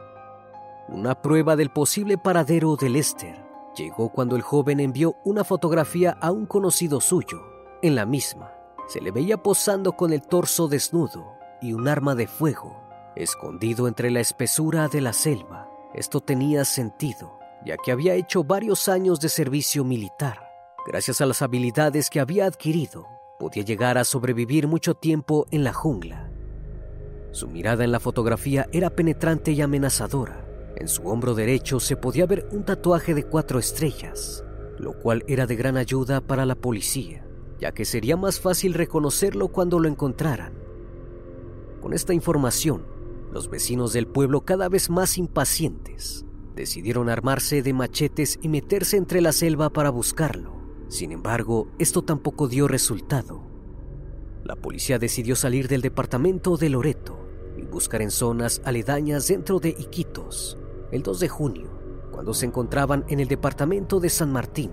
Una 0.88 1.22
prueba 1.22 1.56
del 1.56 1.72
posible 1.72 2.18
paradero 2.18 2.76
de 2.76 2.90
Lester 2.90 3.49
llegó 3.84 4.10
cuando 4.10 4.36
el 4.36 4.42
joven 4.42 4.80
envió 4.80 5.16
una 5.24 5.44
fotografía 5.44 6.18
a 6.22 6.32
un 6.32 6.46
conocido 6.46 7.00
suyo. 7.00 7.42
En 7.82 7.96
la 7.96 8.06
misma, 8.06 8.52
se 8.88 9.02
le 9.02 9.12
veía 9.12 9.42
posando 9.42 9.94
con 9.94 10.12
el 10.12 10.22
torso 10.22 10.68
desnudo 10.68 11.34
y 11.62 11.74
un 11.74 11.88
arma 11.88 12.16
de 12.16 12.28
fuego, 12.28 12.82
escondido 13.16 13.88
entre 13.88 14.12
la 14.12 14.20
espesura 14.20 14.88
de 14.88 15.02
la 15.02 15.14
selva. 15.14 15.70
Esto 15.94 16.22
tenía 16.22 16.66
sentido, 16.66 17.40
ya 17.66 17.78
que 17.78 17.92
había 17.92 18.16
hecho 18.16 18.44
varios 18.44 18.90
años 18.90 19.20
de 19.20 19.30
servicio 19.30 19.84
militar. 19.84 20.50
Gracias 20.86 21.22
a 21.22 21.26
las 21.26 21.42
habilidades 21.42 22.10
que 22.10 22.20
había 22.20 22.46
adquirido, 22.46 23.08
podía 23.40 23.64
llegar 23.64 23.98
a 23.98 24.04
sobrevivir 24.04 24.68
mucho 24.68 24.94
tiempo 24.96 25.48
en 25.52 25.64
la 25.64 25.74
jungla. 25.74 26.30
Su 27.32 27.48
mirada 27.48 27.84
en 27.84 27.92
la 27.92 28.00
fotografía 28.00 28.68
era 28.72 28.90
penetrante 28.90 29.52
y 29.52 29.62
amenazadora, 29.62 30.49
en 30.80 30.88
su 30.88 31.08
hombro 31.08 31.36
derecho 31.36 31.80
se 31.80 31.98
podía 31.98 32.26
ver 32.26 32.48
un 32.52 32.64
tatuaje 32.64 33.14
de 33.14 33.24
cuatro 33.24 33.60
estrellas, 33.60 34.44
lo 34.78 34.94
cual 34.94 35.24
era 35.28 35.46
de 35.46 35.56
gran 35.56 35.78
ayuda 35.78 36.22
para 36.22 36.46
la 36.46 36.56
policía, 36.56 37.26
ya 37.60 37.74
que 37.74 37.86
sería 37.86 38.16
más 38.16 38.40
fácil 38.40 38.74
reconocerlo 38.74 39.50
cuando 39.50 39.80
lo 39.80 39.90
encontraran. 39.90 40.54
Con 41.82 41.94
esta 41.94 42.14
información, 42.14 42.86
los 43.32 43.50
vecinos 43.50 43.94
del 43.94 44.08
pueblo 44.08 44.42
cada 44.42 44.70
vez 44.70 44.90
más 44.90 45.18
impacientes 45.18 46.26
decidieron 46.56 47.10
armarse 47.10 47.62
de 47.62 47.74
machetes 47.74 48.40
y 48.42 48.50
meterse 48.50 48.98
entre 48.98 49.22
la 49.22 49.32
selva 49.32 49.70
para 49.70 49.90
buscarlo. 49.90 50.60
Sin 50.88 51.12
embargo, 51.12 51.68
esto 51.78 52.02
tampoco 52.02 52.48
dio 52.48 52.68
resultado. 52.68 53.44
La 54.44 54.56
policía 54.56 54.98
decidió 54.98 55.36
salir 55.36 55.68
del 55.68 55.82
departamento 55.82 56.58
de 56.58 56.70
Loreto 56.70 57.20
y 57.58 57.62
buscar 57.62 58.02
en 58.02 58.12
zonas 58.12 58.62
aledañas 58.66 59.28
dentro 59.28 59.60
de 59.60 59.70
Iquitos, 59.70 60.58
el 60.92 61.04
2 61.04 61.20
de 61.20 61.30
junio, 61.30 61.70
cuando 62.12 62.34
se 62.34 62.46
encontraban 62.46 63.06
en 63.08 63.20
el 63.20 63.28
departamento 63.28 64.00
de 64.00 64.10
San 64.10 64.32
Martín, 64.32 64.72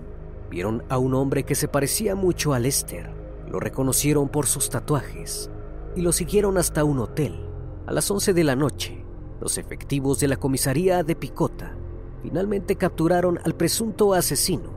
vieron 0.49 0.83
a 0.89 0.97
un 0.97 1.13
hombre 1.13 1.43
que 1.43 1.55
se 1.55 1.67
parecía 1.67 2.15
mucho 2.15 2.53
a 2.53 2.59
Lester. 2.59 3.11
Lo 3.49 3.59
reconocieron 3.59 4.27
por 4.27 4.47
sus 4.47 4.69
tatuajes 4.69 5.49
y 5.95 6.01
lo 6.01 6.11
siguieron 6.11 6.57
hasta 6.57 6.83
un 6.83 6.99
hotel. 6.99 7.45
A 7.85 7.93
las 7.93 8.09
11 8.09 8.33
de 8.33 8.43
la 8.43 8.55
noche, 8.55 9.05
los 9.39 9.57
efectivos 9.57 10.19
de 10.19 10.27
la 10.27 10.37
comisaría 10.37 11.03
de 11.03 11.15
Picota 11.15 11.77
finalmente 12.21 12.75
capturaron 12.75 13.39
al 13.45 13.55
presunto 13.55 14.13
asesino. 14.13 14.71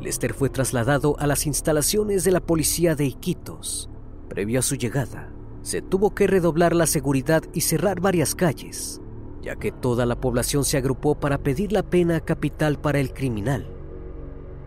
Lester 0.00 0.32
fue 0.32 0.48
trasladado 0.48 1.16
a 1.18 1.26
las 1.26 1.46
instalaciones 1.46 2.22
de 2.24 2.30
la 2.30 2.40
policía 2.40 2.94
de 2.94 3.06
Iquitos. 3.06 3.90
Previo 4.28 4.60
a 4.60 4.62
su 4.62 4.76
llegada, 4.76 5.32
se 5.62 5.82
tuvo 5.82 6.14
que 6.14 6.26
redoblar 6.26 6.74
la 6.74 6.86
seguridad 6.86 7.42
y 7.52 7.62
cerrar 7.62 8.00
varias 8.00 8.34
calles 8.34 9.00
ya 9.46 9.54
que 9.54 9.70
toda 9.70 10.06
la 10.06 10.20
población 10.20 10.64
se 10.64 10.76
agrupó 10.76 11.14
para 11.14 11.38
pedir 11.38 11.70
la 11.70 11.84
pena 11.84 12.18
capital 12.18 12.80
para 12.80 12.98
el 12.98 13.14
criminal. 13.14 13.68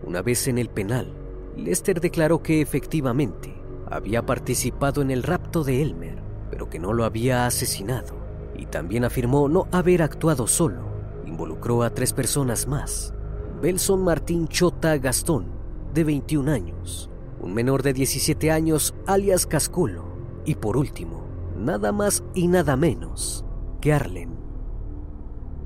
Una 0.02 0.22
vez 0.22 0.48
en 0.48 0.56
el 0.56 0.70
penal, 0.70 1.12
Lester 1.54 2.00
declaró 2.00 2.42
que 2.42 2.62
efectivamente 2.62 3.54
había 3.90 4.24
participado 4.24 5.02
en 5.02 5.10
el 5.10 5.22
rapto 5.22 5.64
de 5.64 5.82
Elmer, 5.82 6.22
pero 6.48 6.70
que 6.70 6.78
no 6.78 6.94
lo 6.94 7.04
había 7.04 7.44
asesinado, 7.44 8.16
y 8.56 8.64
también 8.64 9.04
afirmó 9.04 9.50
no 9.50 9.68
haber 9.70 10.00
actuado 10.00 10.46
solo. 10.46 10.80
Involucró 11.26 11.82
a 11.82 11.90
tres 11.90 12.14
personas 12.14 12.66
más. 12.66 13.12
Belson 13.60 14.02
Martín 14.02 14.48
Chota 14.48 14.96
Gastón, 14.96 15.44
de 15.92 16.04
21 16.04 16.50
años, 16.50 17.10
un 17.38 17.52
menor 17.52 17.82
de 17.82 17.92
17 17.92 18.50
años 18.50 18.94
alias 19.06 19.44
Casculo, 19.44 20.06
y 20.46 20.54
por 20.54 20.78
último, 20.78 21.26
nada 21.54 21.92
más 21.92 22.24
y 22.32 22.48
nada 22.48 22.76
menos 22.76 23.44
que 23.82 23.92
Arlen 23.92 24.40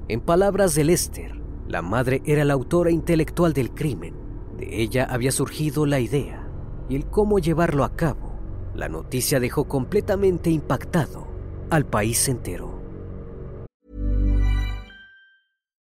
en 0.07 0.21
palabras 0.21 0.75
de 0.75 0.85
Lester, 0.85 1.41
la 1.67 1.81
madre 1.81 2.21
era 2.27 2.45
la 2.45 2.53
autora 2.53 2.91
intelectual 2.91 3.55
del 3.55 3.71
crimen. 3.71 4.15
De 4.59 4.83
ella 4.83 5.07
había 5.09 5.33
surgido 5.33 5.87
la 5.87 5.99
idea 5.99 6.47
y 6.91 6.97
el 6.97 7.07
cómo 7.07 7.39
llevarlo 7.39 7.85
a 7.85 7.97
cabo. 7.97 8.35
La 8.75 8.91
noticia 8.91 9.41
dejó 9.41 9.67
completamente 9.67 10.51
impactado 10.51 11.27
al 11.71 11.87
país 11.87 12.29
entero. 12.29 12.74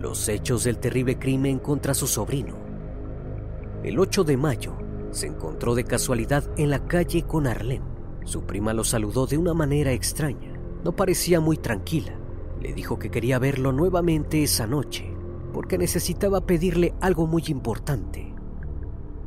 los 0.00 0.28
hechos 0.28 0.64
del 0.64 0.78
terrible 0.78 1.18
crimen 1.18 1.58
contra 1.58 1.92
su 1.92 2.06
sobrino. 2.06 2.54
El 3.84 3.98
8 3.98 4.24
de 4.24 4.36
mayo 4.36 4.72
se 5.10 5.26
encontró 5.26 5.74
de 5.74 5.84
casualidad 5.84 6.44
en 6.56 6.70
la 6.70 6.86
calle 6.86 7.22
con 7.22 7.46
Arlene. 7.46 7.84
Su 8.24 8.42
prima 8.42 8.72
lo 8.72 8.82
saludó 8.82 9.26
de 9.26 9.36
una 9.36 9.52
manera 9.52 9.92
extraña. 9.92 10.58
No 10.84 10.92
parecía 10.92 11.40
muy 11.40 11.58
tranquila. 11.58 12.14
Le 12.60 12.72
dijo 12.72 12.98
que 12.98 13.10
quería 13.10 13.38
verlo 13.38 13.72
nuevamente 13.72 14.42
esa 14.42 14.66
noche 14.66 15.14
porque 15.52 15.78
necesitaba 15.78 16.46
pedirle 16.46 16.94
algo 17.00 17.26
muy 17.26 17.44
importante. 17.48 18.34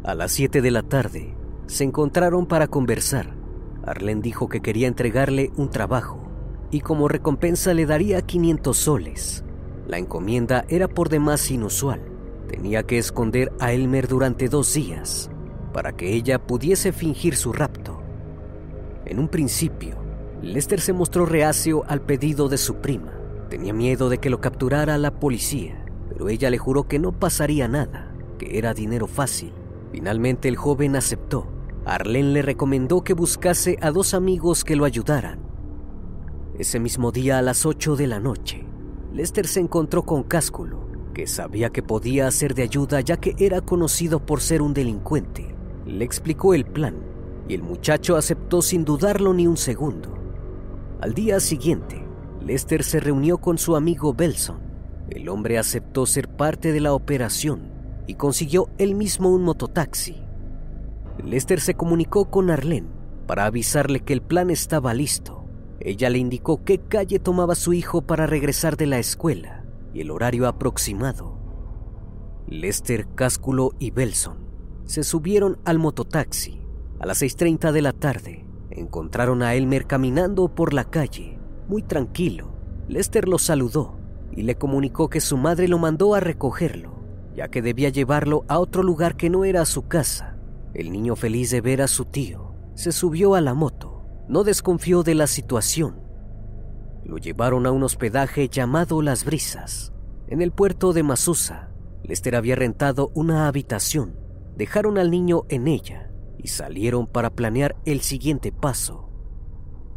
A 0.04 0.16
las 0.16 0.32
7 0.32 0.62
de 0.62 0.72
la 0.72 0.84
tarde 0.84 1.36
se 1.68 1.84
encontraron 1.84 2.46
para 2.46 2.68
conversar. 2.68 3.36
Arlene 3.86 4.22
dijo 4.22 4.50
que 4.50 4.62
quería 4.62 4.88
entregarle 4.88 5.52
un 5.56 5.70
trabajo 5.70 6.24
y 6.72 6.80
como 6.82 7.08
recompensa 7.08 7.74
le 7.74 7.86
daría 7.86 8.22
500 8.22 8.78
soles. 8.78 9.44
La 9.88 9.98
encomienda 9.98 10.66
era 10.70 10.88
por 10.88 11.10
demás 11.10 11.52
inusual. 11.52 12.02
Tenía 12.48 12.84
que 12.84 12.98
esconder 12.98 13.52
a 13.60 13.74
Elmer 13.74 14.08
durante 14.08 14.48
dos 14.48 14.74
días 14.74 15.30
para 15.74 15.94
que 15.94 16.14
ella 16.14 16.46
pudiese 16.46 16.92
fingir 16.92 17.36
su 17.36 17.52
rapto. 17.52 18.00
En 19.06 19.20
un 19.20 19.28
principio, 19.28 19.98
Lester 20.42 20.80
se 20.80 20.94
mostró 20.94 21.26
reacio 21.26 21.84
al 21.88 22.02
pedido 22.02 22.48
de 22.48 22.58
su 22.58 22.76
prima. 22.76 23.12
Tenía 23.50 23.74
miedo 23.74 24.10
de 24.10 24.20
que 24.20 24.30
lo 24.30 24.40
capturara 24.40 24.98
la 24.98 25.20
policía, 25.20 25.84
pero 26.10 26.30
ella 26.30 26.50
le 26.50 26.58
juró 26.58 26.88
que 26.88 27.00
no 27.00 27.12
pasaría 27.12 27.68
nada, 27.68 28.14
que 28.38 28.58
era 28.58 28.74
dinero 28.74 29.08
fácil. 29.08 29.54
Finalmente 29.92 30.48
el 30.48 30.56
joven 30.56 30.96
aceptó. 30.96 31.48
Arlene 31.86 32.32
le 32.32 32.42
recomendó 32.42 33.04
que 33.04 33.14
buscase 33.14 33.78
a 33.82 33.92
dos 33.92 34.14
amigos 34.14 34.64
que 34.64 34.76
lo 34.76 34.86
ayudaran. 34.86 35.40
Ese 36.58 36.80
mismo 36.80 37.12
día 37.12 37.40
a 37.40 37.42
las 37.42 37.66
8 37.66 37.96
de 37.96 38.08
la 38.08 38.20
noche, 38.20 38.66
Lester 39.14 39.46
se 39.46 39.60
encontró 39.60 40.02
con 40.02 40.24
Cásculo, 40.24 40.88
que 41.14 41.28
sabía 41.28 41.70
que 41.70 41.84
podía 41.84 42.32
ser 42.32 42.56
de 42.56 42.64
ayuda 42.64 43.00
ya 43.02 43.18
que 43.18 43.36
era 43.38 43.62
conocido 43.62 44.26
por 44.26 44.42
ser 44.42 44.64
un 44.64 44.74
delincuente. 44.74 45.56
Le 45.86 46.04
explicó 46.04 46.56
el 46.56 46.66
plan 46.66 46.96
y 47.48 47.54
el 47.54 47.62
muchacho 47.62 48.16
aceptó 48.16 48.64
sin 48.64 48.86
dudarlo 48.86 49.36
ni 49.36 49.46
un 49.46 49.58
segundo. 49.58 50.18
Al 51.00 51.14
día 51.14 51.40
siguiente, 51.40 52.04
Lester 52.42 52.84
se 52.84 53.00
reunió 53.00 53.38
con 53.38 53.60
su 53.60 53.76
amigo 53.76 54.16
Belson. 54.16 54.58
El 55.10 55.30
hombre 55.30 55.60
aceptó 55.60 56.08
ser 56.08 56.28
parte 56.28 56.72
de 56.72 56.80
la 56.80 56.94
operación 56.94 57.72
y 58.08 58.16
consiguió 58.16 58.70
él 58.80 58.96
mismo 58.96 59.30
un 59.30 59.44
mototaxi. 59.44 60.24
Lester 61.24 61.62
se 61.62 61.76
comunicó 61.76 62.32
con 62.32 62.50
Arlene 62.50 62.88
para 63.28 63.46
avisarle 63.46 64.00
que 64.00 64.14
el 64.14 64.24
plan 64.24 64.50
estaba 64.50 64.96
listo. 64.96 65.43
Ella 65.80 66.10
le 66.10 66.20
indicó 66.20 66.64
qué 66.64 66.80
calle 66.80 67.20
tomaba 67.20 67.56
su 67.56 67.74
hijo 67.74 68.02
para 68.02 68.28
regresar 68.28 68.78
de 68.78 68.86
la 68.86 69.00
escuela 69.00 69.66
y 69.94 70.02
el 70.02 70.12
horario 70.12 70.48
aproximado. 70.48 71.38
Lester, 72.48 73.08
Cásculo 73.16 73.72
y 73.80 73.92
Belson 73.92 74.44
se 74.86 75.04
subieron 75.04 75.60
al 75.66 75.80
mototaxi. 75.80 76.62
A 77.00 77.06
las 77.06 77.22
6.30 77.22 77.72
de 77.72 77.82
la 77.82 77.94
tarde 77.94 78.46
encontraron 78.70 79.44
a 79.44 79.56
Elmer 79.56 79.88
caminando 79.88 80.54
por 80.54 80.74
la 80.74 80.86
calle, 80.86 81.40
muy 81.68 81.84
tranquilo. 81.84 82.54
Lester 82.88 83.28
lo 83.28 83.38
saludó 83.38 84.00
y 84.32 84.44
le 84.44 84.56
comunicó 84.56 85.10
que 85.10 85.22
su 85.22 85.38
madre 85.38 85.68
lo 85.68 85.78
mandó 85.80 86.16
a 86.16 86.20
recogerlo, 86.20 87.00
ya 87.36 87.50
que 87.50 87.62
debía 87.62 87.90
llevarlo 87.90 88.46
a 88.48 88.60
otro 88.60 88.84
lugar 88.84 89.16
que 89.16 89.30
no 89.30 89.46
era 89.46 89.66
su 89.66 89.88
casa. 89.88 90.38
El 90.74 90.92
niño 90.92 91.16
feliz 91.16 91.52
de 91.52 91.62
ver 91.62 91.82
a 91.82 91.88
su 91.88 92.06
tío 92.06 92.56
se 92.76 92.92
subió 92.92 93.36
a 93.36 93.42
la 93.42 93.54
moto. 93.54 93.93
No 94.28 94.46
desconfió 94.46 95.04
de 95.04 95.16
la 95.16 95.28
situación. 95.28 96.02
Lo 97.04 97.18
llevaron 97.18 97.66
a 97.66 97.72
un 97.72 97.84
hospedaje 97.84 98.48
llamado 98.48 99.02
Las 99.02 99.26
Brisas, 99.26 99.92
en 100.28 100.42
el 100.42 100.52
puerto 100.52 100.94
de 100.94 101.04
Masusa. 101.04 101.72
Lester 102.04 102.38
había 102.38 102.56
rentado 102.56 103.12
una 103.16 103.48
habitación. 103.48 104.18
Dejaron 104.56 104.98
al 104.98 105.12
niño 105.12 105.44
en 105.50 105.68
ella 105.68 106.10
y 106.38 106.48
salieron 106.48 107.08
para 107.08 107.32
planear 107.32 107.76
el 107.86 108.00
siguiente 108.00 108.54
paso. 108.54 109.10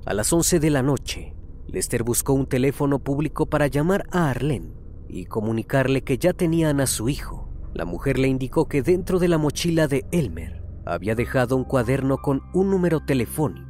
A 0.04 0.12
las 0.12 0.32
11 0.32 0.58
de 0.58 0.70
la 0.70 0.82
noche, 0.82 1.36
Lester 1.68 2.02
buscó 2.02 2.32
un 2.32 2.46
teléfono 2.46 2.98
público 2.98 3.46
para 3.46 3.68
llamar 3.68 4.06
a 4.10 4.30
Arlene 4.30 4.72
y 5.08 5.26
comunicarle 5.26 6.02
que 6.02 6.18
ya 6.18 6.32
tenían 6.32 6.80
a 6.80 6.86
su 6.86 7.08
hijo. 7.08 7.48
La 7.74 7.84
mujer 7.84 8.18
le 8.18 8.26
indicó 8.26 8.66
que 8.66 8.82
dentro 8.82 9.20
de 9.20 9.28
la 9.28 9.38
mochila 9.38 9.86
de 9.86 10.04
Elmer 10.10 10.64
había 10.84 11.14
dejado 11.14 11.56
un 11.56 11.64
cuaderno 11.64 12.18
con 12.18 12.42
un 12.54 12.70
número 12.70 13.04
telefónico 13.04 13.65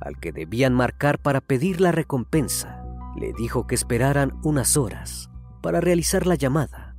al 0.00 0.18
que 0.18 0.32
debían 0.32 0.74
marcar 0.74 1.18
para 1.18 1.40
pedir 1.40 1.80
la 1.80 1.92
recompensa. 1.92 2.82
Le 3.16 3.32
dijo 3.32 3.66
que 3.66 3.74
esperaran 3.74 4.38
unas 4.42 4.76
horas 4.76 5.30
para 5.62 5.80
realizar 5.80 6.26
la 6.26 6.34
llamada. 6.34 6.96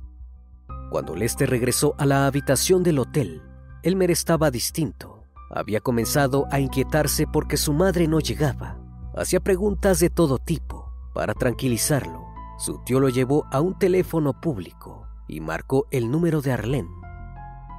Cuando 0.90 1.16
Lester 1.16 1.48
regresó 1.48 1.94
a 1.98 2.06
la 2.06 2.26
habitación 2.26 2.82
del 2.82 2.98
hotel, 2.98 3.42
Elmer 3.82 4.10
estaba 4.10 4.50
distinto. 4.50 5.24
Había 5.50 5.80
comenzado 5.80 6.46
a 6.50 6.60
inquietarse 6.60 7.26
porque 7.26 7.56
su 7.56 7.72
madre 7.72 8.06
no 8.08 8.20
llegaba. 8.20 8.78
Hacía 9.16 9.40
preguntas 9.40 10.00
de 10.00 10.10
todo 10.10 10.38
tipo. 10.38 10.92
Para 11.14 11.34
tranquilizarlo, 11.34 12.26
su 12.58 12.82
tío 12.84 13.00
lo 13.00 13.08
llevó 13.08 13.46
a 13.50 13.60
un 13.60 13.78
teléfono 13.78 14.40
público 14.40 15.06
y 15.28 15.40
marcó 15.40 15.86
el 15.90 16.10
número 16.10 16.40
de 16.40 16.52
Arlene. 16.52 16.88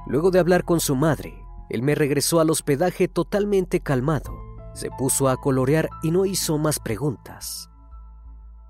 Luego 0.06 0.30
de 0.30 0.38
hablar 0.38 0.64
con 0.64 0.80
su 0.80 0.94
madre, 0.94 1.34
Elmer 1.70 1.98
regresó 1.98 2.40
al 2.40 2.50
hospedaje 2.50 3.08
totalmente 3.08 3.80
calmado. 3.80 4.32
Se 4.74 4.90
puso 4.90 5.28
a 5.28 5.36
colorear 5.36 5.88
y 6.02 6.10
no 6.10 6.26
hizo 6.26 6.58
más 6.58 6.78
preguntas. 6.78 7.70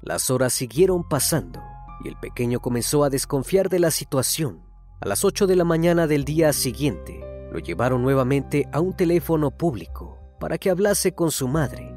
Las 0.03 0.31
horas 0.31 0.53
siguieron 0.53 1.09
pasando 1.09 1.63
y 2.05 2.09
el 2.09 2.17
pequeño 2.17 2.61
comenzó 2.61 3.05
a 3.05 3.11
desconfiar 3.11 3.69
de 3.71 3.79
la 3.79 3.91
situación. 3.91 4.63
A 5.01 5.09
las 5.09 5.25
8 5.25 5.47
de 5.47 5.57
la 5.57 5.65
mañana 5.65 6.07
del 6.07 6.25
día 6.25 6.53
siguiente, 6.53 7.21
lo 7.51 7.59
llevaron 7.59 8.03
nuevamente 8.03 8.69
a 8.73 8.81
un 8.81 8.95
teléfono 8.95 9.51
público 9.51 10.19
para 10.39 10.59
que 10.59 10.71
hablase 10.71 11.15
con 11.15 11.31
su 11.31 11.49
madre. 11.49 11.95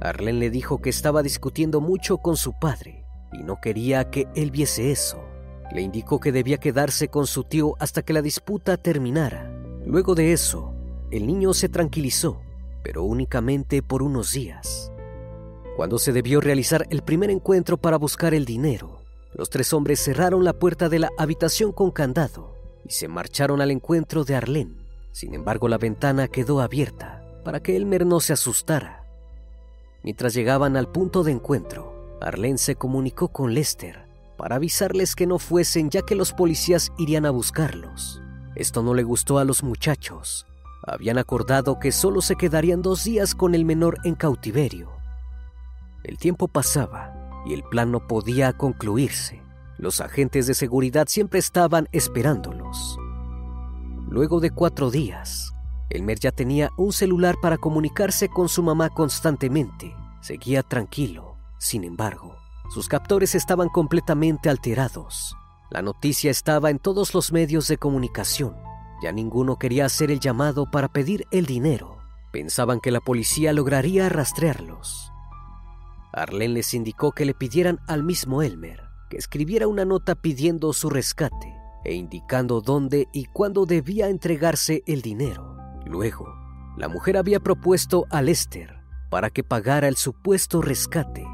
Arlene 0.00 0.38
le 0.38 0.50
dijo 0.50 0.82
que 0.82 0.90
estaba 0.90 1.22
discutiendo 1.22 1.80
mucho 1.80 2.18
con 2.18 2.36
su 2.36 2.52
padre 2.58 3.04
y 3.32 3.42
no 3.42 3.60
quería 3.60 4.10
que 4.10 4.26
él 4.34 4.50
viese 4.50 4.90
eso. 4.90 5.22
Le 5.72 5.82
indicó 5.82 6.18
que 6.20 6.32
debía 6.32 6.58
quedarse 6.58 7.08
con 7.08 7.26
su 7.26 7.44
tío 7.44 7.74
hasta 7.78 8.02
que 8.02 8.12
la 8.12 8.22
disputa 8.22 8.76
terminara. 8.76 9.50
Luego 9.86 10.14
de 10.14 10.32
eso, 10.32 10.74
el 11.10 11.26
niño 11.26 11.54
se 11.54 11.68
tranquilizó, 11.68 12.40
pero 12.84 13.02
únicamente 13.02 13.82
por 13.82 14.04
unos 14.04 14.32
días. 14.32 14.92
Cuando 15.76 15.98
se 15.98 16.12
debió 16.12 16.40
realizar 16.40 16.86
el 16.90 17.02
primer 17.02 17.30
encuentro 17.30 17.78
para 17.78 17.96
buscar 17.96 18.34
el 18.34 18.44
dinero, 18.44 19.00
los 19.32 19.50
tres 19.50 19.72
hombres 19.72 19.98
cerraron 19.98 20.44
la 20.44 20.52
puerta 20.52 20.88
de 20.88 21.00
la 21.00 21.10
habitación 21.18 21.72
con 21.72 21.90
candado 21.90 22.54
y 22.84 22.92
se 22.92 23.08
marcharon 23.08 23.60
al 23.60 23.72
encuentro 23.72 24.24
de 24.24 24.36
Arlene. 24.36 24.76
Sin 25.10 25.34
embargo, 25.34 25.66
la 25.66 25.78
ventana 25.78 26.28
quedó 26.28 26.60
abierta 26.60 27.24
para 27.44 27.60
que 27.60 27.74
Elmer 27.74 28.06
no 28.06 28.20
se 28.20 28.34
asustara. 28.34 29.04
Mientras 30.04 30.34
llegaban 30.34 30.76
al 30.76 30.92
punto 30.92 31.24
de 31.24 31.32
encuentro, 31.32 32.18
Arlene 32.20 32.58
se 32.58 32.76
comunicó 32.76 33.28
con 33.28 33.54
Lester 33.54 34.06
para 34.36 34.56
avisarles 34.56 35.16
que 35.16 35.26
no 35.26 35.38
fuesen 35.38 35.90
ya 35.90 36.02
que 36.02 36.14
los 36.14 36.32
policías 36.32 36.92
irían 36.98 37.26
a 37.26 37.30
buscarlos. 37.30 38.20
Esto 38.54 38.82
no 38.82 38.94
le 38.94 39.02
gustó 39.02 39.38
a 39.38 39.44
los 39.44 39.62
muchachos. 39.62 40.46
Habían 40.86 41.18
acordado 41.18 41.78
que 41.78 41.92
solo 41.92 42.20
se 42.20 42.36
quedarían 42.36 42.82
dos 42.82 43.04
días 43.04 43.34
con 43.34 43.54
el 43.54 43.64
menor 43.64 43.98
en 44.04 44.14
cautiverio. 44.14 44.90
El 46.02 46.18
tiempo 46.18 46.48
pasaba 46.48 47.14
y 47.46 47.54
el 47.54 47.62
plan 47.62 47.90
no 47.90 48.06
podía 48.06 48.52
concluirse. 48.52 49.42
Los 49.78 50.00
agentes 50.00 50.46
de 50.46 50.54
seguridad 50.54 51.06
siempre 51.08 51.38
estaban 51.38 51.88
esperándolos. 51.92 52.98
Luego 54.08 54.40
de 54.40 54.50
cuatro 54.50 54.90
días, 54.90 55.54
Elmer 55.90 56.18
ya 56.18 56.32
tenía 56.32 56.70
un 56.76 56.92
celular 56.92 57.36
para 57.40 57.56
comunicarse 57.56 58.28
con 58.28 58.48
su 58.48 58.62
mamá 58.62 58.90
constantemente. 58.90 59.94
Seguía 60.20 60.62
tranquilo. 60.62 61.36
Sin 61.58 61.84
embargo, 61.84 62.36
Sus 62.70 62.88
captores 62.88 63.34
estaban 63.34 63.68
completamente 63.68 64.48
alterados. 64.48 65.36
La 65.70 65.82
noticia 65.82 66.30
estaba 66.30 66.70
en 66.70 66.78
todos 66.78 67.12
los 67.14 67.30
medios 67.30 67.68
de 67.68 67.76
comunicación. 67.76 68.54
Ya 69.02 69.12
ninguno 69.12 69.58
quería 69.58 69.86
hacer 69.86 70.10
el 70.10 70.20
llamado 70.20 70.70
para 70.70 70.88
pedir 70.88 71.26
el 71.30 71.46
dinero. 71.46 71.98
Pensaban 72.32 72.80
que 72.80 72.90
la 72.90 73.00
policía 73.00 73.52
lograría 73.52 74.08
rastrearlos. 74.08 75.12
Arlen 76.12 76.54
les 76.54 76.74
indicó 76.74 77.12
que 77.12 77.24
le 77.24 77.34
pidieran 77.34 77.80
al 77.86 78.04
mismo 78.04 78.42
Elmer 78.42 78.82
que 79.10 79.16
escribiera 79.16 79.66
una 79.66 79.84
nota 79.84 80.14
pidiendo 80.14 80.72
su 80.72 80.88
rescate 80.88 81.54
e 81.84 81.94
indicando 81.94 82.60
dónde 82.60 83.08
y 83.12 83.26
cuándo 83.26 83.66
debía 83.66 84.08
entregarse 84.08 84.82
el 84.86 85.02
dinero. 85.02 85.56
Luego, 85.84 86.26
la 86.76 86.88
mujer 86.88 87.16
había 87.16 87.40
propuesto 87.40 88.06
a 88.10 88.22
Lester 88.22 88.80
para 89.10 89.30
que 89.30 89.44
pagara 89.44 89.86
el 89.88 89.96
supuesto 89.96 90.62
rescate. 90.62 91.26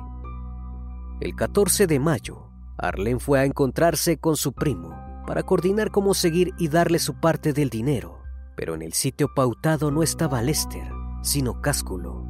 El 1.20 1.36
14 1.36 1.86
de 1.86 2.00
mayo, 2.00 2.50
Arlen 2.78 3.20
fue 3.20 3.38
a 3.38 3.44
encontrarse 3.44 4.18
con 4.18 4.36
su 4.36 4.52
primo 4.52 5.09
para 5.30 5.44
coordinar 5.44 5.92
cómo 5.92 6.12
seguir 6.12 6.54
y 6.58 6.66
darle 6.66 6.98
su 6.98 7.14
parte 7.14 7.52
del 7.52 7.70
dinero, 7.70 8.18
pero 8.56 8.74
en 8.74 8.82
el 8.82 8.94
sitio 8.94 9.32
pautado 9.32 9.92
no 9.92 10.02
estaba 10.02 10.42
Lester, 10.42 10.90
sino 11.22 11.60
Cásculo. 11.62 12.26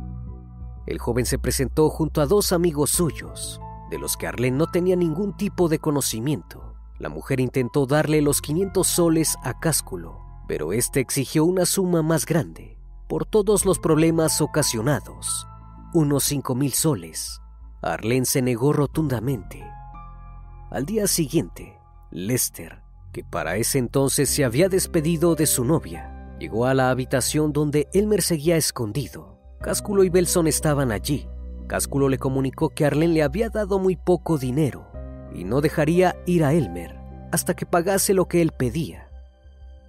El 0.87 0.99
joven 0.99 1.25
se 1.25 1.39
presentó 1.39 1.89
junto 1.89 2.21
a 2.21 2.27
dos 2.27 2.53
amigos 2.53 2.91
suyos, 2.91 3.59
de 3.89 3.99
los 3.99 4.19
que 4.19 4.27
Arlen 4.27 4.59
no 4.59 4.67
tenía 4.67 4.97
ningún 4.97 5.35
tipo 5.35 5.71
de 5.71 5.79
conocimiento. 5.79 6.75
La 6.99 7.09
mujer 7.09 7.41
intentó 7.41 7.87
darle 7.87 8.21
los 8.21 8.43
500 8.43 8.87
soles 8.87 9.39
a 9.45 9.59
Cásculo, 9.59 10.21
pero 10.47 10.75
este 10.75 11.01
exigió 11.01 11.47
una 11.47 11.65
suma 11.65 12.03
más 12.03 12.27
grande 12.27 12.77
por 13.09 13.25
todos 13.25 13.65
los 13.65 13.79
problemas 13.79 14.43
ocasionados, 14.43 15.47
unos 15.95 16.25
5 16.25 16.55
mil 16.55 16.75
soles. 16.75 17.41
Arlen 17.81 18.27
se 18.27 18.43
negó 18.43 18.75
rotundamente. 18.75 19.67
Al 20.71 20.85
día 20.85 21.07
siguiente, 21.07 21.81
Lester, 22.11 22.80
que 23.13 23.25
para 23.25 23.57
ese 23.57 23.79
entonces 23.79 24.29
se 24.29 24.45
había 24.45 24.69
despedido 24.69 25.35
de 25.35 25.47
su 25.47 25.65
novia, 25.65 26.35
llegó 26.39 26.67
a 26.67 26.75
la 26.75 26.91
habitación 26.91 27.53
donde 27.53 27.89
Elmer 27.93 28.23
seguía 28.23 28.57
escondido. 28.57 29.39
Cásculo 29.61 30.05
y 30.05 30.09
Belson 30.09 30.47
estaban 30.47 30.93
allí. 30.93 31.29
Cásculo 31.67 32.09
le 32.09 32.19
comunicó 32.19 32.71
que 32.71 32.85
Arlen 32.85 33.15
le 33.15 33.23
había 33.23 33.51
dado 33.51 33.79
muy 33.79 33.97
poco 33.97 34.39
dinero 34.39 34.87
y 35.35 35.45
no 35.45 35.61
dejaría 35.61 36.17
ir 36.27 36.45
a 36.45 36.53
Elmer 36.53 36.99
hasta 37.31 37.55
que 37.55 37.67
pagase 37.67 38.15
lo 38.15 38.27
que 38.27 38.43
él 38.43 38.53
pedía. 38.53 39.09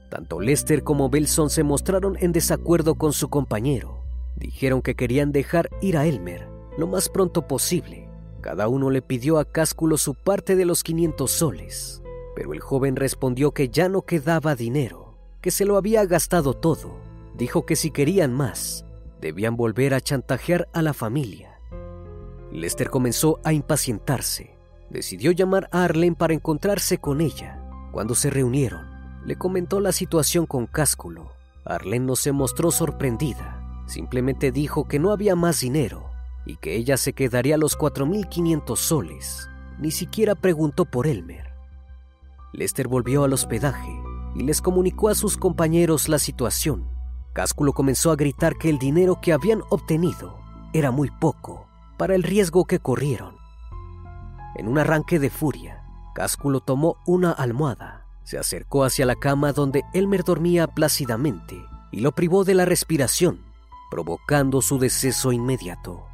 Tanto 0.10 0.39
Lester 0.39 0.84
como 0.84 1.10
Belson 1.10 1.49
se 1.49 1.63
mostraron 1.63 2.17
en 2.19 2.34
desacuerdo 2.34 2.95
con 2.95 3.13
su 3.13 3.29
compañero. 3.29 4.03
Dijeron 4.36 4.81
que 4.81 4.95
querían 4.95 5.31
dejar 5.31 5.69
ir 5.81 5.97
a 5.97 6.05
Elmer 6.05 6.51
lo 6.77 6.88
más 6.88 7.10
pronto 7.10 7.47
posible. 7.47 8.10
Cada 8.41 8.67
uno 8.67 8.89
le 8.89 9.01
pidió 9.01 9.38
a 9.38 9.45
Cásculo 9.45 9.97
su 9.97 10.15
parte 10.15 10.55
de 10.55 10.65
los 10.65 10.84
500 10.84 11.29
soles, 11.31 12.01
pero 12.41 12.54
el 12.54 12.60
joven 12.60 12.95
respondió 12.95 13.51
que 13.51 13.69
ya 13.69 13.88
no 13.88 14.01
quedaba 14.01 14.56
dinero, 14.56 15.15
que 15.41 15.51
se 15.51 15.63
lo 15.63 15.77
había 15.77 16.04
gastado 16.08 16.56
todo. 16.56 16.97
Dijo 17.38 17.67
que 17.67 17.75
si 17.75 17.91
querían 17.91 18.34
más, 18.34 18.84
debían 19.19 19.56
volver 19.56 19.93
a 19.93 20.01
chantajear 20.01 20.67
a 20.73 20.82
la 20.82 20.95
familia. 20.95 21.60
Lester 22.51 22.89
comenzó 22.89 23.39
a 23.43 23.54
impacientarse. 23.54 24.58
Decidió 24.89 25.32
llamar 25.32 25.69
a 25.71 25.84
Arlen 25.84 26.15
para 26.15 26.34
encontrarse 26.34 26.97
con 26.97 27.21
ella. 27.21 27.62
Cuando 27.91 28.15
se 28.15 28.32
reunieron, 28.32 28.88
le 29.23 29.36
comentó 29.36 29.80
la 29.80 29.91
situación 29.91 30.47
con 30.47 30.65
Cásculo. 30.65 31.34
Arlen 31.63 32.08
no 32.08 32.15
se 32.15 32.32
mostró 32.32 32.71
sorprendida, 32.71 33.84
simplemente 33.86 34.51
dijo 34.51 34.88
que 34.88 34.97
no 34.97 35.12
había 35.12 35.36
más 35.36 35.60
dinero 35.60 36.10
y 36.47 36.56
que 36.56 36.75
ella 36.75 36.97
se 36.97 37.13
quedaría 37.13 37.60
los 37.60 37.77
4.500 37.77 38.77
soles. 38.77 39.47
Ni 39.77 39.91
siquiera 39.91 40.34
preguntó 40.34 40.86
por 40.86 41.06
Elmer. 41.06 41.50
Lester 42.53 42.87
volvió 42.87 43.23
al 43.23 43.33
hospedaje 43.33 44.01
y 44.35 44.43
les 44.43 44.61
comunicó 44.61 45.09
a 45.09 45.15
sus 45.15 45.37
compañeros 45.37 46.09
la 46.09 46.19
situación. 46.19 46.87
Cásculo 47.33 47.73
comenzó 47.73 48.11
a 48.11 48.15
gritar 48.15 48.57
que 48.57 48.69
el 48.69 48.77
dinero 48.77 49.19
que 49.21 49.33
habían 49.33 49.61
obtenido 49.69 50.37
era 50.73 50.91
muy 50.91 51.09
poco 51.09 51.67
para 51.97 52.15
el 52.15 52.23
riesgo 52.23 52.65
que 52.65 52.79
corrieron. 52.79 53.35
En 54.55 54.67
un 54.67 54.77
arranque 54.77 55.19
de 55.19 55.29
furia, 55.29 55.83
Cásculo 56.13 56.59
tomó 56.59 56.97
una 57.05 57.31
almohada, 57.31 58.05
se 58.23 58.37
acercó 58.37 58.83
hacia 58.83 59.05
la 59.05 59.15
cama 59.15 59.53
donde 59.53 59.83
Elmer 59.93 60.23
dormía 60.23 60.67
plácidamente 60.67 61.61
y 61.91 62.01
lo 62.01 62.11
privó 62.11 62.43
de 62.43 62.53
la 62.53 62.65
respiración, 62.65 63.39
provocando 63.89 64.61
su 64.61 64.77
deceso 64.77 65.31
inmediato. 65.31 66.05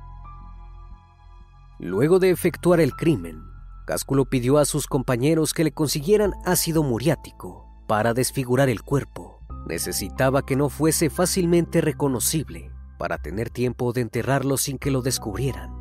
Luego 1.79 2.19
de 2.19 2.31
efectuar 2.31 2.79
el 2.79 2.93
crimen, 2.93 3.43
Cásculo 3.87 4.25
pidió 4.25 4.59
a 4.59 4.65
sus 4.65 4.85
compañeros 4.85 5.55
que 5.55 5.63
le 5.63 5.71
consiguieran 5.71 6.35
ácido 6.45 6.83
muriático 6.83 7.65
para 7.87 8.13
desfigurar 8.13 8.69
el 8.69 8.83
cuerpo 8.83 9.37
Necesitaba 9.67 10.45
que 10.45 10.55
no 10.55 10.69
fuese 10.69 11.09
fácilmente 11.09 11.81
reconocible 11.81 12.71
para 12.97 13.17
tener 13.17 13.49
tiempo 13.49 13.91
de 13.91 13.99
enterrarlo 13.99 14.55
sin 14.55 14.77
que 14.77 14.91
lo 14.91 15.01
descubrieran. 15.01 15.75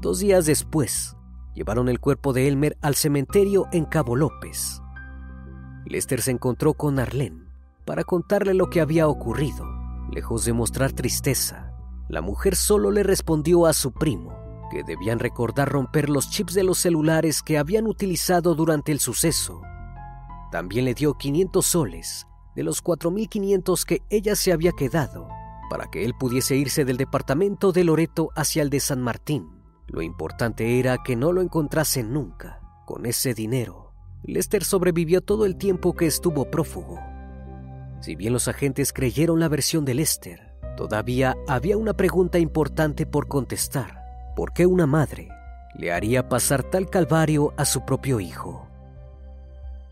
Dos 0.00 0.20
días 0.20 0.46
después, 0.46 1.14
llevaron 1.54 1.90
el 1.90 2.00
cuerpo 2.00 2.32
de 2.32 2.48
Elmer 2.48 2.78
al 2.80 2.94
cementerio 2.94 3.66
en 3.70 3.84
Cabo 3.84 4.16
López. 4.16 4.80
Lester 5.84 6.22
se 6.22 6.30
encontró 6.30 6.72
con 6.72 6.98
Arlene 6.98 7.44
para 7.84 8.02
contarle 8.02 8.54
lo 8.54 8.70
que 8.70 8.80
había 8.80 9.08
ocurrido. 9.08 9.66
Lejos 10.10 10.46
de 10.46 10.54
mostrar 10.54 10.92
tristeza, 10.92 11.74
la 12.08 12.22
mujer 12.22 12.56
solo 12.56 12.90
le 12.90 13.02
respondió 13.02 13.66
a 13.66 13.74
su 13.74 13.92
primo 13.92 14.39
que 14.70 14.84
debían 14.84 15.18
recordar 15.18 15.68
romper 15.68 16.08
los 16.08 16.30
chips 16.30 16.54
de 16.54 16.64
los 16.64 16.78
celulares 16.78 17.42
que 17.42 17.58
habían 17.58 17.86
utilizado 17.86 18.54
durante 18.54 18.92
el 18.92 19.00
suceso. 19.00 19.60
También 20.50 20.84
le 20.84 20.94
dio 20.94 21.14
500 21.14 21.66
soles 21.66 22.26
de 22.56 22.62
los 22.62 22.82
4.500 22.82 23.84
que 23.84 24.02
ella 24.10 24.34
se 24.34 24.52
había 24.52 24.72
quedado 24.72 25.28
para 25.70 25.86
que 25.86 26.04
él 26.04 26.14
pudiese 26.14 26.56
irse 26.56 26.84
del 26.84 26.96
departamento 26.96 27.70
de 27.70 27.84
Loreto 27.84 28.30
hacia 28.34 28.62
el 28.62 28.70
de 28.70 28.80
San 28.80 29.00
Martín. 29.00 29.48
Lo 29.86 30.02
importante 30.02 30.80
era 30.80 30.98
que 31.04 31.14
no 31.14 31.32
lo 31.32 31.40
encontrasen 31.40 32.12
nunca. 32.12 32.60
Con 32.86 33.06
ese 33.06 33.34
dinero, 33.34 33.94
Lester 34.24 34.64
sobrevivió 34.64 35.20
todo 35.20 35.46
el 35.46 35.56
tiempo 35.56 35.94
que 35.94 36.06
estuvo 36.06 36.50
prófugo. 36.50 36.98
Si 38.00 38.16
bien 38.16 38.32
los 38.32 38.48
agentes 38.48 38.92
creyeron 38.92 39.38
la 39.38 39.48
versión 39.48 39.84
de 39.84 39.94
Lester, 39.94 40.54
todavía 40.76 41.36
había 41.46 41.76
una 41.76 41.94
pregunta 41.94 42.40
importante 42.40 43.06
por 43.06 43.28
contestar. 43.28 43.99
¿Por 44.40 44.54
qué 44.54 44.64
una 44.64 44.86
madre 44.86 45.28
le 45.74 45.92
haría 45.92 46.30
pasar 46.30 46.62
tal 46.62 46.88
calvario 46.88 47.52
a 47.58 47.66
su 47.66 47.84
propio 47.84 48.20
hijo? 48.20 48.66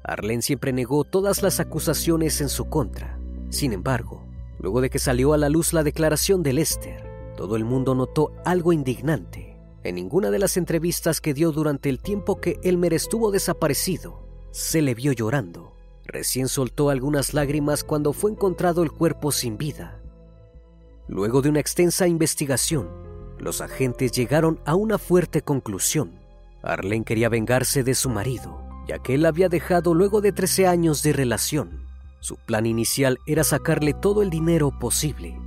Arlen 0.03 0.41
siempre 0.41 0.73
negó 0.73 1.05
todas 1.05 1.43
las 1.43 1.61
acusaciones 1.61 2.41
en 2.41 2.49
su 2.49 2.71
contra. 2.71 3.19
Sin 3.51 3.75
embargo, 3.75 4.25
luego 4.59 4.81
de 4.81 4.89
que 4.89 4.99
salió 4.99 5.35
a 5.35 5.37
la 5.37 5.51
luz 5.51 5.75
la 5.75 5.83
declaración 5.83 6.43
de 6.43 6.55
Lester, 6.55 7.35
todo 7.37 7.57
el 7.57 7.67
mundo 7.67 7.95
notó 7.95 8.33
algo 8.47 8.73
indignante. 8.73 9.61
En 9.85 9.97
ninguna 9.97 10.31
de 10.31 10.39
las 10.39 10.57
entrevistas 10.57 11.21
que 11.21 11.35
dio 11.35 11.53
durante 11.53 11.91
el 11.91 12.01
tiempo 12.01 12.41
que 12.41 12.59
Elmer 12.63 12.95
estuvo 12.95 13.31
desaparecido, 13.31 14.27
se 14.51 14.81
le 14.81 14.95
vio 14.95 15.13
llorando. 15.13 15.75
Recién 16.07 16.49
soltó 16.49 16.89
algunas 16.89 17.35
lágrimas 17.35 17.85
cuando 17.85 18.15
fue 18.15 18.31
encontrado 18.31 18.83
el 18.83 18.93
cuerpo 18.93 19.31
sin 19.31 19.59
vida. 19.59 20.01
Luego 21.07 21.43
de 21.43 21.51
una 21.51 21.61
extensa 21.61 22.09
investigación, 22.09 23.08
los 23.39 23.61
agentes 23.61 24.13
llegaron 24.13 24.61
a 24.65 24.75
una 24.75 24.99
fuerte 24.99 25.43
conclusión. 25.43 26.19
Arlen 26.63 27.05
quería 27.05 27.29
vengarse 27.29 27.83
de 27.85 27.95
su 27.95 28.11
marido 28.11 28.69
ya 28.89 28.99
que 28.99 29.15
él 29.15 29.27
había 29.27 29.51
dejado 29.51 29.95
luego 29.95 30.23
de 30.23 30.33
13 30.33 30.67
años 30.67 31.03
de 31.03 31.13
relación. 31.13 31.87
Su 32.21 32.37
plan 32.37 32.65
inicial 32.65 33.19
era 33.27 33.45
sacarle 33.45 33.93
todo 33.93 34.23
el 34.23 34.31
dinero 34.31 34.77
posible. 34.77 35.39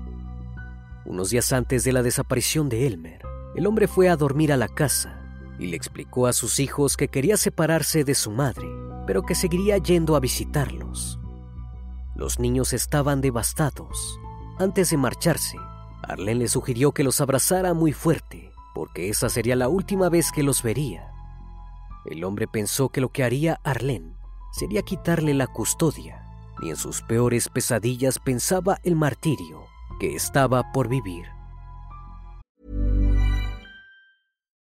Unos 1.05 1.31
días 1.31 1.51
antes 1.51 1.83
de 1.83 1.91
la 1.91 2.03
desaparición 2.03 2.69
de 2.69 2.85
Elmer, 2.85 3.21
el 3.55 3.65
hombre 3.65 3.87
fue 3.87 4.09
a 4.09 4.15
dormir 4.15 4.53
a 4.53 4.57
la 4.57 4.69
casa 4.69 5.19
y 5.59 5.67
le 5.67 5.75
explicó 5.75 6.27
a 6.27 6.33
sus 6.33 6.59
hijos 6.59 6.95
que 6.95 7.07
quería 7.07 7.35
separarse 7.35 8.03
de 8.03 8.13
su 8.13 8.29
madre, 8.29 8.67
pero 9.07 9.23
que 9.23 9.35
seguiría 9.35 9.77
yendo 9.79 10.15
a 10.15 10.19
visitarlos. 10.19 11.19
Los 12.15 12.39
niños 12.39 12.73
estaban 12.73 13.21
devastados. 13.21 14.19
Antes 14.59 14.91
de 14.91 14.97
marcharse, 14.97 15.57
Arlen 16.03 16.39
le 16.39 16.47
sugirió 16.47 16.91
que 16.91 17.03
los 17.03 17.21
abrazara 17.21 17.73
muy 17.73 17.93
fuerte, 17.93 18.51
porque 18.73 19.09
esa 19.09 19.29
sería 19.29 19.55
la 19.55 19.67
última 19.67 20.09
vez 20.09 20.31
que 20.31 20.43
los 20.43 20.63
vería. 20.63 21.11
El 22.05 22.23
hombre 22.23 22.47
pensó 22.47 22.89
que 22.89 23.01
lo 23.01 23.09
que 23.09 23.23
haría 23.23 23.59
Arlene 23.63 24.15
sería 24.51 24.81
quitarle 24.81 25.33
la 25.33 25.47
custodia, 25.47 26.27
ni 26.61 26.71
en 26.71 26.75
sus 26.75 27.01
peores 27.01 27.49
pesadillas 27.49 28.19
pensaba 28.19 28.79
el 28.83 28.95
martirio 28.95 29.65
que 29.99 30.15
estaba 30.15 30.71
por 30.71 30.89
vivir. 30.89 31.25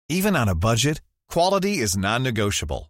Even 0.09 0.35
on 0.35 0.49
a 0.49 0.55
budget, 0.55 1.01
quality 1.29 1.81
is 1.81 1.97
non-negotiable. 1.97 2.90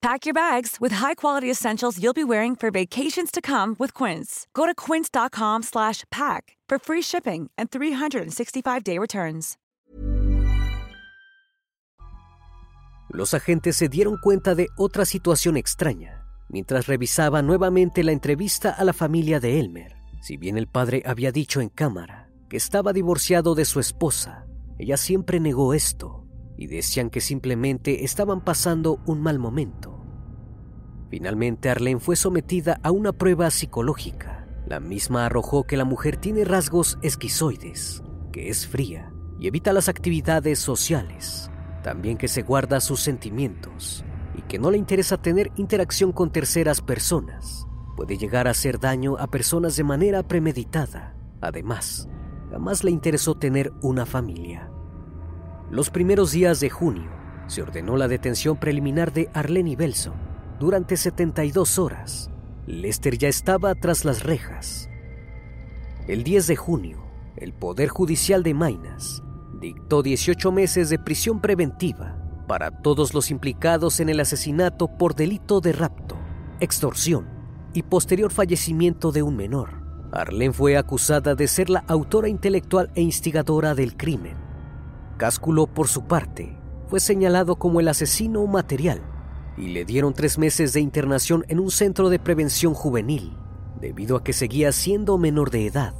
Pack 0.00 0.24
your 0.24 0.32
bags 0.32 0.78
with 0.80 0.92
high-quality 0.94 1.50
essentials 1.50 1.98
you'll 1.98 2.14
be 2.14 2.24
wearing 2.24 2.56
for 2.56 2.70
vacations 2.70 3.30
to 3.30 3.40
come 3.42 3.76
with 3.78 3.92
Quince. 3.92 4.46
Go 4.54 4.64
to 4.66 4.74
quince.com/pack 4.74 6.56
for 6.68 6.78
free 6.78 7.02
shipping 7.02 7.50
and 7.58 7.68
365-day 7.70 8.98
returns. 8.98 9.58
Los 13.12 13.34
agentes 13.34 13.76
se 13.76 13.88
dieron 13.88 14.18
cuenta 14.22 14.54
de 14.54 14.68
otra 14.76 15.04
situación 15.04 15.56
extraña 15.56 16.24
mientras 16.48 16.86
revisaban 16.86 17.46
nuevamente 17.46 18.04
la 18.04 18.12
entrevista 18.12 18.70
a 18.70 18.84
la 18.84 18.92
familia 18.92 19.40
de 19.40 19.58
Elmer. 19.58 19.96
Si 20.22 20.36
bien 20.36 20.56
el 20.56 20.68
padre 20.68 21.02
había 21.04 21.32
dicho 21.32 21.60
en 21.60 21.68
cámara 21.68 22.30
que 22.48 22.56
estaba 22.56 22.92
divorciado 22.92 23.54
de 23.54 23.64
su 23.64 23.80
esposa, 23.80 24.46
ella 24.78 24.96
siempre 24.96 25.40
negó 25.40 25.74
esto 25.74 26.19
y 26.60 26.66
decían 26.66 27.08
que 27.08 27.22
simplemente 27.22 28.04
estaban 28.04 28.42
pasando 28.42 29.00
un 29.06 29.22
mal 29.22 29.38
momento. 29.38 30.04
Finalmente 31.08 31.70
Arlene 31.70 32.00
fue 32.00 32.16
sometida 32.16 32.78
a 32.82 32.90
una 32.90 33.12
prueba 33.12 33.50
psicológica. 33.50 34.46
La 34.66 34.78
misma 34.78 35.24
arrojó 35.24 35.64
que 35.64 35.78
la 35.78 35.86
mujer 35.86 36.18
tiene 36.18 36.44
rasgos 36.44 36.98
esquizoides, 37.00 38.02
que 38.30 38.50
es 38.50 38.66
fría 38.66 39.10
y 39.38 39.46
evita 39.46 39.72
las 39.72 39.88
actividades 39.88 40.58
sociales, 40.58 41.50
también 41.82 42.18
que 42.18 42.28
se 42.28 42.42
guarda 42.42 42.78
sus 42.80 43.00
sentimientos 43.00 44.04
y 44.34 44.42
que 44.42 44.58
no 44.58 44.70
le 44.70 44.76
interesa 44.76 45.16
tener 45.16 45.50
interacción 45.56 46.12
con 46.12 46.30
terceras 46.30 46.82
personas. 46.82 47.66
Puede 47.96 48.18
llegar 48.18 48.46
a 48.46 48.50
hacer 48.50 48.78
daño 48.78 49.16
a 49.16 49.28
personas 49.28 49.76
de 49.76 49.84
manera 49.84 50.22
premeditada. 50.22 51.16
Además, 51.40 52.06
jamás 52.50 52.84
le 52.84 52.90
interesó 52.90 53.34
tener 53.34 53.72
una 53.80 54.04
familia. 54.04 54.70
Los 55.70 55.88
primeros 55.88 56.32
días 56.32 56.58
de 56.58 56.68
junio 56.68 57.08
se 57.46 57.62
ordenó 57.62 57.96
la 57.96 58.08
detención 58.08 58.56
preliminar 58.56 59.12
de 59.12 59.30
Arlene 59.34 59.76
Belson. 59.76 60.14
Durante 60.58 60.96
72 60.96 61.78
horas, 61.78 62.28
Lester 62.66 63.16
ya 63.16 63.28
estaba 63.28 63.76
tras 63.76 64.04
las 64.04 64.24
rejas. 64.24 64.90
El 66.08 66.24
10 66.24 66.48
de 66.48 66.56
junio, 66.56 67.04
el 67.36 67.52
Poder 67.52 67.88
Judicial 67.88 68.42
de 68.42 68.52
Minas 68.52 69.22
dictó 69.60 70.02
18 70.02 70.50
meses 70.50 70.90
de 70.90 70.98
prisión 70.98 71.40
preventiva 71.40 72.16
para 72.48 72.72
todos 72.82 73.14
los 73.14 73.30
implicados 73.30 74.00
en 74.00 74.08
el 74.08 74.18
asesinato 74.18 74.88
por 74.88 75.14
delito 75.14 75.60
de 75.60 75.70
rapto, 75.72 76.16
extorsión 76.58 77.28
y 77.74 77.84
posterior 77.84 78.32
fallecimiento 78.32 79.12
de 79.12 79.22
un 79.22 79.36
menor. 79.36 79.84
Arlene 80.10 80.52
fue 80.52 80.76
acusada 80.76 81.36
de 81.36 81.46
ser 81.46 81.70
la 81.70 81.84
autora 81.86 82.28
intelectual 82.28 82.90
e 82.96 83.02
instigadora 83.02 83.76
del 83.76 83.96
crimen. 83.96 84.39
Cásculo, 85.20 85.66
por 85.66 85.86
su 85.86 86.04
parte, 86.06 86.56
fue 86.88 86.98
señalado 86.98 87.56
como 87.56 87.78
el 87.78 87.88
asesino 87.88 88.46
material 88.46 89.02
y 89.58 89.68
le 89.68 89.84
dieron 89.84 90.14
tres 90.14 90.38
meses 90.38 90.72
de 90.72 90.80
internación 90.80 91.44
en 91.48 91.60
un 91.60 91.70
centro 91.70 92.08
de 92.08 92.18
prevención 92.18 92.72
juvenil, 92.72 93.36
debido 93.78 94.16
a 94.16 94.24
que 94.24 94.32
seguía 94.32 94.72
siendo 94.72 95.18
menor 95.18 95.50
de 95.50 95.66
edad. 95.66 95.94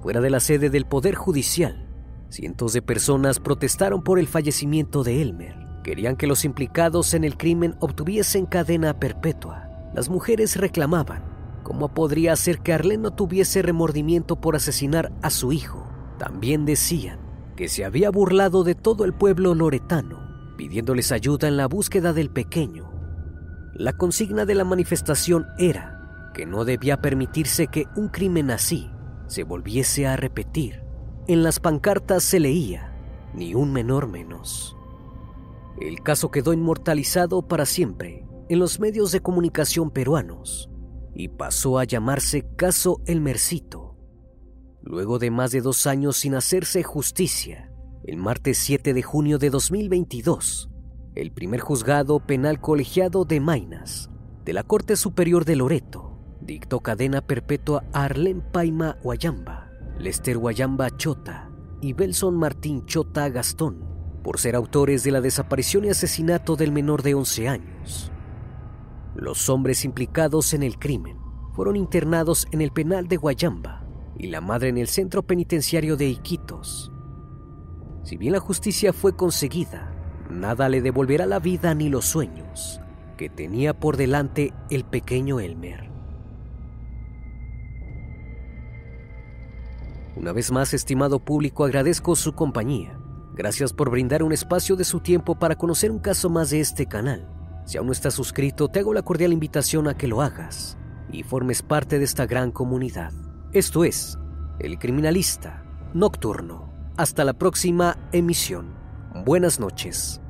Fuera 0.00 0.20
de 0.20 0.30
la 0.30 0.38
sede 0.38 0.70
del 0.70 0.86
Poder 0.86 1.16
Judicial, 1.16 1.88
cientos 2.28 2.72
de 2.72 2.82
personas 2.82 3.40
protestaron 3.40 4.04
por 4.04 4.20
el 4.20 4.28
fallecimiento 4.28 5.02
de 5.02 5.20
Elmer. 5.20 5.56
Querían 5.82 6.14
que 6.14 6.28
los 6.28 6.44
implicados 6.44 7.14
en 7.14 7.24
el 7.24 7.36
crimen 7.36 7.74
obtuviesen 7.80 8.46
cadena 8.46 9.00
perpetua. 9.00 9.90
Las 9.92 10.08
mujeres 10.08 10.54
reclamaban 10.54 11.24
cómo 11.64 11.92
podría 11.92 12.36
ser 12.36 12.60
que 12.60 12.74
Arlene 12.74 13.02
no 13.02 13.10
tuviese 13.10 13.60
remordimiento 13.60 14.40
por 14.40 14.54
asesinar 14.54 15.10
a 15.20 15.30
su 15.30 15.52
hijo. 15.52 15.88
También 16.16 16.64
decían 16.64 17.23
que 17.56 17.68
se 17.68 17.84
había 17.84 18.10
burlado 18.10 18.64
de 18.64 18.74
todo 18.74 19.04
el 19.04 19.12
pueblo 19.14 19.54
loretano, 19.54 20.54
pidiéndoles 20.56 21.12
ayuda 21.12 21.48
en 21.48 21.56
la 21.56 21.66
búsqueda 21.66 22.12
del 22.12 22.30
pequeño. 22.30 22.90
La 23.74 23.92
consigna 23.92 24.44
de 24.44 24.54
la 24.54 24.64
manifestación 24.64 25.46
era 25.58 26.30
que 26.34 26.46
no 26.46 26.64
debía 26.64 27.00
permitirse 27.00 27.68
que 27.68 27.86
un 27.96 28.08
crimen 28.08 28.50
así 28.50 28.90
se 29.26 29.44
volviese 29.44 30.06
a 30.06 30.16
repetir. 30.16 30.82
En 31.26 31.42
las 31.42 31.60
pancartas 31.60 32.22
se 32.22 32.40
leía, 32.40 32.92
ni 33.34 33.54
un 33.54 33.72
menor 33.72 34.08
menos. 34.08 34.76
El 35.80 36.02
caso 36.02 36.30
quedó 36.30 36.52
inmortalizado 36.52 37.42
para 37.42 37.66
siempre 37.66 38.24
en 38.48 38.58
los 38.58 38.78
medios 38.78 39.10
de 39.10 39.20
comunicación 39.20 39.90
peruanos 39.90 40.70
y 41.14 41.28
pasó 41.28 41.78
a 41.78 41.84
llamarse 41.84 42.46
Caso 42.56 43.00
El 43.06 43.20
Mercito. 43.20 43.83
Luego 44.86 45.18
de 45.18 45.30
más 45.30 45.50
de 45.50 45.62
dos 45.62 45.86
años 45.86 46.18
sin 46.18 46.34
hacerse 46.34 46.82
justicia, 46.82 47.72
el 48.04 48.18
martes 48.18 48.58
7 48.58 48.92
de 48.92 49.02
junio 49.02 49.38
de 49.38 49.48
2022, 49.48 50.68
el 51.14 51.32
primer 51.32 51.60
juzgado 51.60 52.20
penal 52.20 52.60
colegiado 52.60 53.24
de 53.24 53.40
Mainas 53.40 54.10
de 54.44 54.52
la 54.52 54.62
Corte 54.62 54.96
Superior 54.96 55.46
de 55.46 55.56
Loreto 55.56 56.18
dictó 56.42 56.80
cadena 56.80 57.22
perpetua 57.22 57.82
a 57.94 58.04
Arlen 58.04 58.42
Paima 58.42 58.98
Guayamba, 59.02 59.70
Lester 59.98 60.36
Guayamba 60.36 60.94
Chota 60.98 61.50
y 61.80 61.94
Belson 61.94 62.36
Martín 62.36 62.84
Chota 62.84 63.30
Gastón 63.30 63.82
por 64.22 64.38
ser 64.38 64.54
autores 64.54 65.02
de 65.02 65.12
la 65.12 65.22
desaparición 65.22 65.86
y 65.86 65.88
asesinato 65.88 66.56
del 66.56 66.72
menor 66.72 67.02
de 67.02 67.14
11 67.14 67.48
años. 67.48 68.12
Los 69.14 69.48
hombres 69.48 69.86
implicados 69.86 70.52
en 70.52 70.62
el 70.62 70.78
crimen 70.78 71.16
fueron 71.54 71.74
internados 71.74 72.46
en 72.52 72.60
el 72.60 72.70
penal 72.70 73.08
de 73.08 73.16
Guayamba 73.16 73.83
y 74.18 74.28
la 74.28 74.40
madre 74.40 74.68
en 74.68 74.78
el 74.78 74.88
centro 74.88 75.22
penitenciario 75.22 75.96
de 75.96 76.08
Iquitos. 76.08 76.92
Si 78.02 78.16
bien 78.16 78.32
la 78.32 78.40
justicia 78.40 78.92
fue 78.92 79.16
conseguida, 79.16 79.92
nada 80.30 80.68
le 80.68 80.82
devolverá 80.82 81.26
la 81.26 81.38
vida 81.38 81.74
ni 81.74 81.88
los 81.88 82.04
sueños 82.04 82.80
que 83.16 83.28
tenía 83.28 83.78
por 83.78 83.96
delante 83.96 84.52
el 84.70 84.84
pequeño 84.84 85.40
Elmer. 85.40 85.90
Una 90.16 90.32
vez 90.32 90.52
más, 90.52 90.74
estimado 90.74 91.18
público, 91.18 91.64
agradezco 91.64 92.14
su 92.14 92.34
compañía. 92.34 92.98
Gracias 93.34 93.72
por 93.72 93.90
brindar 93.90 94.22
un 94.22 94.32
espacio 94.32 94.76
de 94.76 94.84
su 94.84 95.00
tiempo 95.00 95.38
para 95.38 95.56
conocer 95.56 95.90
un 95.90 95.98
caso 95.98 96.30
más 96.30 96.50
de 96.50 96.60
este 96.60 96.86
canal. 96.86 97.28
Si 97.66 97.78
aún 97.78 97.86
no 97.86 97.92
estás 97.92 98.14
suscrito, 98.14 98.68
te 98.68 98.80
hago 98.80 98.94
la 98.94 99.02
cordial 99.02 99.32
invitación 99.32 99.88
a 99.88 99.96
que 99.96 100.06
lo 100.06 100.22
hagas 100.22 100.76
y 101.10 101.22
formes 101.22 101.62
parte 101.62 101.98
de 101.98 102.04
esta 102.04 102.26
gran 102.26 102.52
comunidad. 102.52 103.12
Esto 103.54 103.84
es 103.84 104.18
El 104.58 104.80
Criminalista 104.80 105.62
Nocturno. 105.94 106.72
Hasta 106.96 107.22
la 107.22 107.34
próxima 107.34 107.96
emisión. 108.10 108.74
Buenas 109.24 109.60
noches. 109.60 110.20